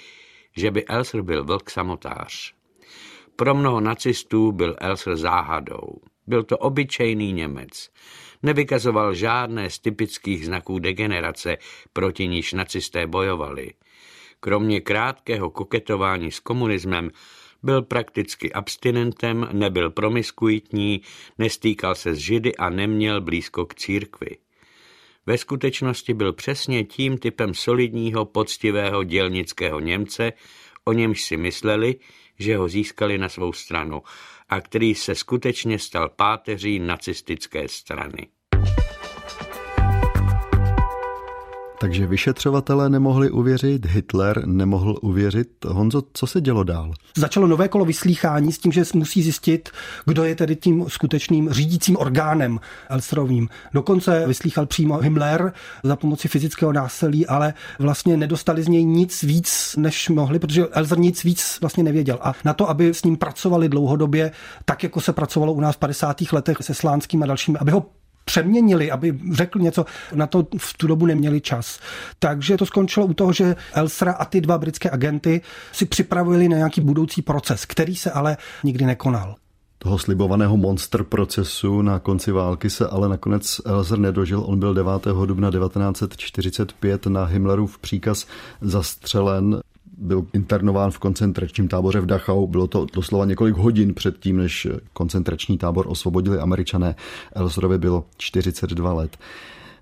že 0.57 0.71
by 0.71 0.85
Elser 0.85 1.23
byl 1.23 1.45
vlk 1.45 1.71
samotář. 1.71 2.55
Pro 3.37 3.55
mnoho 3.55 3.81
nacistů 3.81 4.53
byl 4.53 4.77
Elser 4.81 5.17
záhadou. 5.17 6.01
Byl 6.27 6.43
to 6.43 6.59
obyčejný 6.59 7.33
Němec. 7.33 7.91
Nevykazoval 8.43 9.15
žádné 9.15 9.71
z 9.71 9.79
typických 9.79 10.47
znaků 10.47 10.79
degenerace, 10.79 11.57
proti 11.93 12.29
níž 12.29 12.53
nacisté 12.53 13.07
bojovali. 13.07 13.73
Kromě 14.41 14.81
krátkého 14.81 15.51
koketování 15.51 16.31
s 16.31 16.41
komunismem 16.41 17.11
byl 17.63 17.83
prakticky 17.83 18.53
abstinentem, 18.53 19.49
nebyl 19.53 19.91
promiskuitní, 19.91 21.03
nestýkal 21.39 21.95
se 21.95 22.15
s 22.15 22.19
židy 22.19 22.57
a 22.57 22.71
neměl 22.71 23.21
blízko 23.21 23.67
k 23.67 23.75
církvi. 23.75 24.37
Ve 25.27 25.39
skutečnosti 25.39 26.15
byl 26.15 26.33
přesně 26.33 26.85
tím 26.85 27.19
typem 27.19 27.55
solidního, 27.55 28.25
poctivého 28.25 29.05
dělnického 29.05 29.81
Němce, 29.81 30.33
o 30.85 30.93
němž 30.93 31.23
si 31.23 31.37
mysleli, 31.37 31.97
že 32.39 32.57
ho 32.57 32.69
získali 32.69 33.19
na 33.19 33.29
svou 33.29 33.53
stranu 33.53 34.03
a 34.49 34.61
který 34.61 34.95
se 34.95 35.15
skutečně 35.15 35.79
stal 35.79 36.09
páteří 36.09 36.79
nacistické 36.79 37.69
strany. 37.69 38.27
Takže 41.81 42.07
vyšetřovatelé 42.07 42.91
nemohli 42.91 43.31
uvěřit, 43.31 43.87
Hitler 43.87 44.47
nemohl 44.47 44.99
uvěřit. 45.03 45.49
Honzo, 45.67 46.03
co 46.13 46.27
se 46.27 46.41
dělo 46.41 46.65
dál? 46.65 46.93
Začalo 47.17 47.47
nové 47.47 47.69
kolo 47.69 47.85
vyslýchání 47.85 48.53
s 48.53 48.59
tím, 48.59 48.73
že 48.73 48.83
musí 48.95 49.23
zjistit, 49.23 49.69
kdo 50.05 50.25
je 50.25 50.35
tedy 50.35 50.57
tím 50.57 50.85
skutečným 50.89 51.51
řídícím 51.51 51.97
orgánem 51.97 52.61
Elserovým. 52.89 53.49
Dokonce 53.75 54.27
vyslýchal 54.27 54.67
přímo 54.67 54.99
Himmler 54.99 55.53
za 55.85 55.97
pomoci 55.97 56.29
fyzického 56.29 56.73
násilí, 56.73 57.27
ale 57.27 57.55
vlastně 57.79 58.17
nedostali 58.17 58.63
z 58.63 58.69
něj 58.69 58.85
nic 58.85 59.23
víc, 59.23 59.75
než 59.79 60.09
mohli, 60.09 60.39
protože 60.39 60.67
Elser 60.67 60.99
nic 60.99 61.25
víc 61.25 61.59
vlastně 61.61 61.85
nevěděl. 61.85 62.19
A 62.23 62.33
na 62.45 62.55
to, 62.55 62.69
aby 62.69 62.95
s 62.95 63.05
ním 63.05 63.17
pracovali 63.17 63.69
dlouhodobě, 63.69 64.31
tak 64.65 64.83
jako 64.83 65.01
se 65.01 65.13
pracovalo 65.13 65.53
u 65.53 65.61
nás 65.61 65.77
v 65.77 65.79
50. 65.79 66.17
letech 66.33 66.57
se 66.61 66.75
Slánským 66.75 67.23
a 67.23 67.27
dalšími, 67.27 67.59
aby 67.59 67.71
ho 67.71 67.87
přeměnili, 68.25 68.91
aby 68.91 69.19
řekl 69.33 69.59
něco, 69.59 69.85
na 70.15 70.27
to 70.27 70.47
v 70.59 70.77
tu 70.77 70.87
dobu 70.87 71.07
neměli 71.07 71.41
čas. 71.41 71.81
Takže 72.19 72.57
to 72.57 72.67
skončilo 72.67 73.07
u 73.07 73.15
toho, 73.15 73.33
že 73.33 73.57
Elsra 73.73 74.13
a 74.13 74.25
ty 74.25 74.41
dva 74.41 74.59
britské 74.59 74.91
agenty 74.91 75.41
si 75.73 75.87
připravili 75.87 76.49
na 76.49 76.57
nějaký 76.57 76.81
budoucí 76.81 77.23
proces, 77.23 77.65
který 77.65 77.97
se 77.97 78.11
ale 78.11 78.37
nikdy 78.65 78.87
nekonal. 78.87 79.35
Toho 79.79 79.99
slibovaného 79.99 80.57
monster 80.57 81.05
procesu 81.05 81.83
na 81.83 81.99
konci 81.99 82.33
války 82.33 82.71
se 82.71 82.89
ale 82.89 83.09
nakonec 83.09 83.61
Elzer 83.65 83.99
nedožil. 83.99 84.43
On 84.47 84.59
byl 84.59 84.75
9. 84.75 84.93
dubna 85.27 85.51
1945 85.51 87.07
na 87.07 87.25
Himmlerův 87.25 87.79
příkaz 87.79 88.27
zastřelen 88.61 89.61
byl 89.99 90.27
internován 90.33 90.91
v 90.91 90.99
koncentračním 90.99 91.69
táboře 91.69 92.01
v 92.01 92.07
Dachau. 92.07 92.47
Bylo 92.47 92.67
to 92.67 92.87
doslova 92.95 93.25
několik 93.25 93.57
hodin 93.57 93.95
před 93.95 94.19
tím, 94.19 94.37
než 94.37 94.67
koncentrační 94.93 95.59
tábor 95.59 95.87
osvobodili 95.89 96.39
američané. 96.39 96.95
Elserovi 97.33 97.79
bylo 97.79 98.05
42 98.17 98.93
let. 98.93 99.17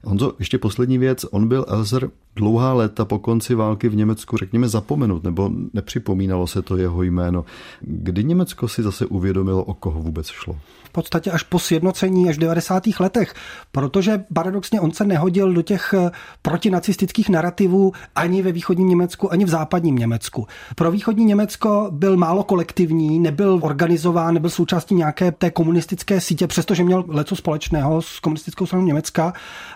Honzo, 0.04 0.32
ještě 0.38 0.58
poslední 0.58 0.98
věc. 0.98 1.26
On 1.30 1.48
byl 1.48 1.64
Elzer 1.68 2.10
dlouhá 2.36 2.72
léta 2.72 3.04
po 3.04 3.18
konci 3.18 3.54
války 3.54 3.88
v 3.88 3.96
Německu, 3.96 4.36
řekněme, 4.36 4.68
zapomenut, 4.68 5.24
nebo 5.24 5.50
nepřipomínalo 5.72 6.46
se 6.46 6.62
to 6.62 6.76
jeho 6.76 7.02
jméno. 7.02 7.44
Kdy 7.80 8.24
Německo 8.24 8.68
si 8.68 8.82
zase 8.82 9.06
uvědomilo, 9.06 9.64
o 9.64 9.74
koho 9.74 10.00
vůbec 10.00 10.26
šlo? 10.26 10.58
Podstatě 10.92 11.30
až 11.30 11.42
po 11.42 11.58
sjednocení 11.58 12.28
až 12.28 12.36
v 12.36 12.40
90. 12.40 12.82
letech, 13.00 13.34
protože 13.72 14.24
paradoxně 14.34 14.80
on 14.80 14.92
se 14.92 15.04
nehodil 15.04 15.52
do 15.52 15.62
těch 15.62 15.94
eh, 15.94 16.10
protinacistických 16.42 17.28
narrativů 17.28 17.92
ani 18.14 18.42
ve 18.42 18.52
východním 18.52 18.88
Německu, 18.88 19.32
ani 19.32 19.44
v 19.44 19.48
západním 19.48 19.96
Německu. 19.96 20.46
Pro 20.74 20.90
východní 20.90 21.24
Německo 21.24 21.88
byl 21.90 22.16
málo 22.16 22.44
kolektivní, 22.44 23.18
nebyl 23.18 23.58
organizován, 23.62 24.34
nebyl 24.34 24.50
součástí 24.50 24.94
nějaké 24.94 25.32
té 25.32 25.50
komunistické 25.50 26.20
sítě, 26.20 26.46
přestože 26.46 26.84
měl 26.84 27.04
leco 27.08 27.36
společného 27.36 28.02
s 28.02 28.20
komunistickou 28.20 28.66
stranou 28.66 28.84
Německa. 28.84 29.32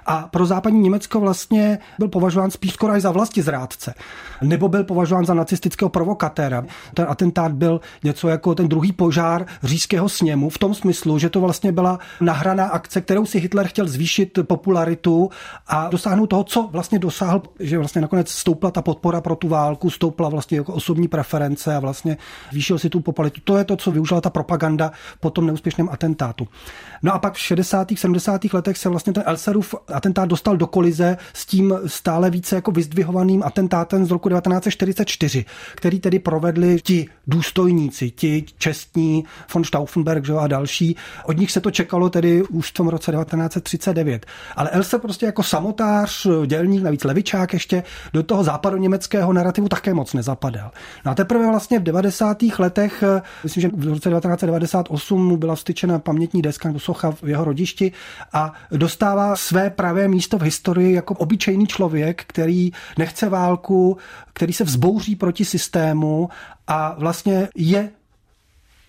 A 0.06 0.28
pro 0.30 0.46
západní 0.46 0.80
Německo 0.80 1.20
vlastně 1.20 1.78
byl 1.98 2.08
považován 2.08 2.50
spíš 2.50 2.72
skoro 2.72 2.92
až 2.92 3.02
za 3.02 3.10
vlasti 3.10 3.42
zrádce. 3.42 3.94
Nebo 4.42 4.68
byl 4.68 4.84
považován 4.84 5.24
za 5.24 5.34
nacistického 5.34 5.88
provokatéra. 5.88 6.64
Ten 6.94 7.06
atentát 7.08 7.52
byl 7.52 7.80
něco 8.04 8.28
jako 8.28 8.54
ten 8.54 8.68
druhý 8.68 8.92
požár 8.92 9.46
říšského 9.62 10.08
sněmu 10.08 10.50
v 10.50 10.58
tom 10.58 10.74
smyslu, 10.74 11.05
smyslu, 11.06 11.18
že 11.18 11.30
to 11.30 11.40
vlastně 11.40 11.72
byla 11.72 11.98
nahraná 12.20 12.64
akce, 12.64 13.00
kterou 13.00 13.26
si 13.26 13.38
Hitler 13.38 13.66
chtěl 13.66 13.88
zvýšit 13.88 14.38
popularitu 14.42 15.30
a 15.66 15.88
dosáhnout 15.88 16.26
toho, 16.26 16.44
co 16.44 16.68
vlastně 16.72 16.98
dosáhl, 16.98 17.42
že 17.60 17.78
vlastně 17.78 18.00
nakonec 18.00 18.30
stoupla 18.30 18.70
ta 18.70 18.82
podpora 18.82 19.20
pro 19.20 19.36
tu 19.36 19.48
válku, 19.48 19.90
stoupla 19.90 20.28
vlastně 20.28 20.58
jako 20.58 20.72
osobní 20.72 21.08
preference 21.08 21.74
a 21.74 21.80
vlastně 21.80 22.16
zvýšil 22.50 22.78
si 22.78 22.90
tu 22.90 23.00
popularitu. 23.00 23.40
To 23.44 23.56
je 23.56 23.64
to, 23.64 23.76
co 23.76 23.90
využila 23.90 24.20
ta 24.20 24.30
propaganda 24.30 24.92
po 25.20 25.30
tom 25.30 25.46
neúspěšném 25.46 25.88
atentátu. 25.88 26.48
No 27.02 27.14
a 27.14 27.18
pak 27.18 27.34
v 27.34 27.38
60. 27.38 27.88
70. 27.96 28.44
letech 28.52 28.78
se 28.78 28.88
vlastně 28.88 29.12
ten 29.12 29.22
Elserův 29.26 29.74
atentát 29.94 30.28
dostal 30.28 30.56
do 30.56 30.66
kolize 30.66 31.16
s 31.32 31.46
tím 31.46 31.74
stále 31.86 32.30
více 32.30 32.54
jako 32.54 32.70
vyzdvihovaným 32.70 33.42
atentátem 33.42 34.04
z 34.04 34.10
roku 34.10 34.28
1944, 34.28 35.44
který 35.74 36.00
tedy 36.00 36.18
provedli 36.18 36.80
ti 36.82 37.08
důstojníci, 37.26 38.10
ti 38.10 38.44
čestní 38.58 39.24
von 39.54 39.64
Stauffenberg 39.64 40.24
že, 40.24 40.32
a 40.32 40.46
další. 40.46 40.95
Od 41.24 41.36
nich 41.36 41.52
se 41.52 41.60
to 41.60 41.70
čekalo 41.70 42.10
tedy 42.10 42.42
už 42.42 42.70
v 42.70 42.74
tom 42.74 42.88
roce 42.88 43.12
1939. 43.12 44.26
Ale 44.56 44.70
Elser 44.70 45.00
prostě 45.00 45.26
jako 45.26 45.42
samotář, 45.42 46.26
dělník, 46.46 46.82
navíc 46.82 47.04
levičák 47.04 47.52
ještě, 47.52 47.82
do 48.12 48.22
toho 48.22 48.44
západoněmeckého 48.44 49.32
narrativu 49.32 49.68
také 49.68 49.94
moc 49.94 50.14
nezapadal. 50.14 50.70
No 51.04 51.12
a 51.12 51.14
teprve 51.14 51.46
vlastně 51.46 51.78
v 51.78 51.82
90. 51.82 52.42
letech, 52.58 53.04
myslím, 53.44 53.60
že 53.60 53.68
v 53.68 53.88
roce 53.88 54.10
1998 54.10 55.28
mu 55.28 55.36
byla 55.36 55.54
vstyčena 55.54 55.98
pamětní 55.98 56.42
deska 56.42 56.68
nebo 56.68 56.78
socha 56.80 57.10
v 57.10 57.28
jeho 57.28 57.44
rodišti 57.44 57.92
a 58.32 58.52
dostává 58.70 59.36
své 59.36 59.70
pravé 59.70 60.08
místo 60.08 60.38
v 60.38 60.42
historii 60.42 60.94
jako 60.94 61.14
obyčejný 61.14 61.66
člověk, 61.66 62.24
který 62.26 62.70
nechce 62.98 63.28
válku, 63.28 63.96
který 64.32 64.52
se 64.52 64.64
vzbouří 64.64 65.16
proti 65.16 65.44
systému 65.44 66.28
a 66.66 66.94
vlastně 66.98 67.48
je 67.54 67.90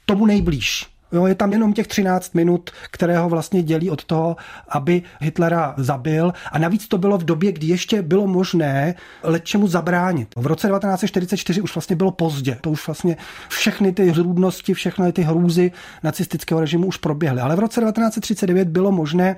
tomu 0.05 0.25
nejblíž. 0.25 0.96
Jo, 1.11 1.25
je 1.25 1.35
tam 1.35 1.51
jenom 1.51 1.73
těch 1.73 1.87
13 1.87 2.35
minut, 2.35 2.69
které 2.91 3.17
ho 3.17 3.29
vlastně 3.29 3.63
dělí 3.63 3.89
od 3.89 4.03
toho, 4.03 4.35
aby 4.69 5.03
Hitlera 5.19 5.73
zabil. 5.77 6.33
A 6.51 6.59
navíc 6.59 6.87
to 6.87 6.97
bylo 6.97 7.17
v 7.17 7.23
době, 7.23 7.51
kdy 7.51 7.67
ještě 7.67 8.01
bylo 8.01 8.27
možné 8.27 8.95
čemu 9.43 9.67
zabránit. 9.67 10.27
V 10.35 10.47
roce 10.47 10.67
1944 10.67 11.61
už 11.61 11.75
vlastně 11.75 11.95
bylo 11.95 12.11
pozdě. 12.11 12.57
To 12.61 12.71
už 12.71 12.87
vlastně 12.87 13.17
všechny 13.49 13.93
ty 13.93 14.09
hrůdnosti, 14.09 14.73
všechny 14.73 15.11
ty 15.11 15.21
hrůzy 15.21 15.71
nacistického 16.03 16.61
režimu 16.61 16.87
už 16.87 16.97
proběhly. 16.97 17.41
Ale 17.41 17.55
v 17.55 17.59
roce 17.59 17.81
1939 17.81 18.67
bylo 18.67 18.91
možné 18.91 19.35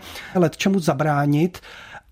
čemu 0.56 0.80
zabránit 0.80 1.60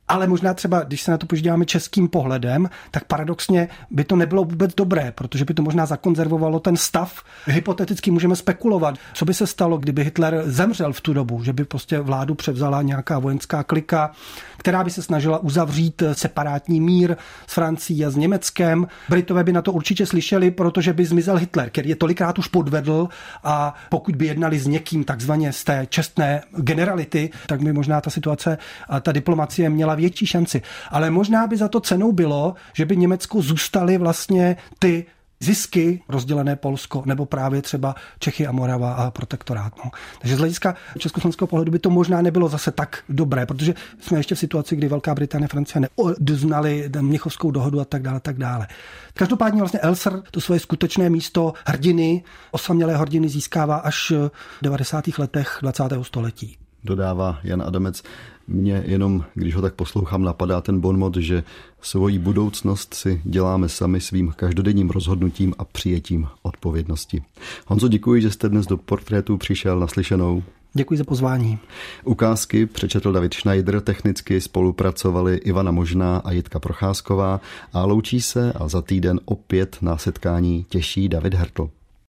ale 0.08 0.28
možná 0.28 0.54
třeba, 0.54 0.84
když 0.84 1.02
se 1.02 1.12
na 1.12 1.18
to 1.18 1.26
podíváme 1.26 1.66
českým 1.66 2.08
pohledem, 2.08 2.70
tak 2.92 3.04
paradoxně 3.04 3.68
by 3.92 4.04
to 4.04 4.16
nebylo 4.16 4.44
vůbec 4.44 4.76
dobré, 4.76 5.12
protože 5.12 5.46
by 5.46 5.54
to 5.54 5.62
možná 5.62 5.86
zakonzervovalo 5.86 6.60
ten 6.60 6.78
stav. 6.78 7.24
Hypoteticky 7.46 8.12
můžeme 8.12 8.36
spekulovat, 8.36 8.96
co 9.14 9.26
by 9.26 9.34
se 9.34 9.48
stalo, 9.48 9.78
kdyby 9.78 10.04
Hitler 10.04 10.44
zemřel 10.46 10.94
v 10.94 11.02
tu 11.02 11.14
dobu, 11.14 11.44
že 11.44 11.54
by 11.54 11.66
prostě 11.66 12.00
vládu 12.00 12.36
převzala 12.36 12.82
nějaká 12.82 13.20
vojenská 13.20 13.64
klika, 13.64 14.12
která 14.58 14.84
by 14.84 14.90
se 14.90 15.02
snažila 15.02 15.38
uzavřít 15.38 16.04
separátní 16.14 16.82
mír 16.82 17.16
s 17.48 17.54
Francií 17.54 18.06
a 18.06 18.10
s 18.10 18.16
Německem. 18.16 18.88
Britové 19.10 19.44
by 19.44 19.54
na 19.54 19.62
to 19.62 19.74
určitě 19.74 20.06
slyšeli, 20.06 20.52
protože 20.52 20.94
by 20.94 21.06
zmizel 21.06 21.38
Hitler, 21.38 21.70
který 21.70 21.90
je 21.90 21.96
tolikrát 21.96 22.40
už 22.40 22.48
podvedl 22.48 23.10
a 23.44 23.76
pokud 23.90 24.16
by 24.16 24.26
jednali 24.26 24.60
s 24.60 24.68
někým 24.68 25.04
takzvaně 25.04 25.54
z 25.54 25.64
té 25.64 25.88
čestné 25.90 26.42
generality, 26.58 27.30
tak 27.48 27.62
by 27.62 27.74
možná 27.74 28.02
ta 28.02 28.10
situace 28.10 28.58
a 28.90 29.00
ta 29.00 29.12
diplomacie 29.12 29.70
měla 29.70 29.97
větší 29.98 30.26
šanci. 30.26 30.62
Ale 30.92 31.10
možná 31.10 31.48
by 31.48 31.58
za 31.58 31.68
to 31.68 31.80
cenou 31.80 32.12
bylo, 32.12 32.54
že 32.74 32.86
by 32.86 32.98
Německu 32.98 33.42
zůstaly 33.42 33.98
vlastně 33.98 34.58
ty 34.80 35.06
zisky 35.40 36.02
rozdělené 36.10 36.56
Polsko, 36.56 37.04
nebo 37.06 37.26
právě 37.26 37.62
třeba 37.62 37.96
Čechy 38.20 38.48
a 38.48 38.52
Morava 38.52 38.94
a 38.94 39.12
protektorát. 39.12 39.74
No. 39.86 39.92
Takže 40.22 40.36
z 40.36 40.40
hlediska 40.40 40.76
československého 40.98 41.48
pohledu 41.48 41.72
by 41.72 41.80
to 41.80 41.90
možná 41.90 42.22
nebylo 42.22 42.50
zase 42.50 42.72
tak 42.72 43.04
dobré, 43.10 43.46
protože 43.46 43.74
jsme 44.00 44.20
ještě 44.20 44.36
v 44.36 44.40
situaci, 44.40 44.76
kdy 44.76 44.88
Velká 44.88 45.16
Británie 45.16 45.46
a 45.46 45.52
Francie 45.52 45.82
neodoznali 45.82 46.90
Měchovskou 47.02 47.52
dohodu 47.52 47.80
a 47.80 47.86
tak 47.86 48.02
dále, 48.02 48.20
tak 48.20 48.38
dále. 48.38 48.68
Každopádně 49.14 49.60
vlastně 49.60 49.80
Elser 49.80 50.22
to 50.32 50.42
svoje 50.42 50.60
skutečné 50.60 51.10
místo 51.10 51.54
hrdiny, 51.66 52.24
osamělé 52.52 52.98
hrdiny 52.98 53.30
získává 53.30 53.76
až 53.76 54.12
v 54.12 54.32
90. 54.62 55.08
letech 55.18 55.58
20. 55.62 55.84
století. 56.02 56.58
Dodává 56.84 57.40
Jan 57.44 57.62
Adamec. 57.62 58.04
Mně 58.48 58.84
jenom, 58.86 59.24
když 59.34 59.56
ho 59.56 59.62
tak 59.62 59.74
poslouchám, 59.74 60.24
napadá 60.24 60.62
ten 60.62 60.80
bonmot, 60.80 61.16
že 61.18 61.44
svoji 61.82 62.20
budoucnost 62.20 62.94
si 62.94 63.22
děláme 63.24 63.70
sami 63.70 64.02
svým 64.02 64.34
každodenním 64.36 64.90
rozhodnutím 64.90 65.54
a 65.58 65.66
přijetím 65.66 66.28
odpovědnosti. 66.42 67.24
Honzo, 67.68 67.88
děkuji, 67.88 68.22
že 68.22 68.32
jste 68.32 68.50
dnes 68.50 68.66
do 68.66 68.78
portrétu 68.78 69.38
přišel 69.38 69.80
naslyšenou. 69.80 70.44
Děkuji 70.74 70.98
za 70.98 71.04
pozvání. 71.04 71.60
Ukázky 72.04 72.66
přečetl 72.66 73.12
David 73.12 73.34
Schneider, 73.34 73.82
technicky 73.82 74.42
spolupracovali 74.42 75.36
Ivana 75.36 75.72
Možná 75.72 76.18
a 76.18 76.32
Jitka 76.32 76.60
Procházková 76.60 77.42
a 77.74 77.86
loučí 77.86 78.22
se 78.22 78.54
a 78.54 78.68
za 78.68 78.82
týden 78.82 79.20
opět 79.26 79.78
na 79.82 79.98
setkání 79.98 80.66
těší 80.70 81.10
David 81.10 81.34
Hertl. 81.34 81.70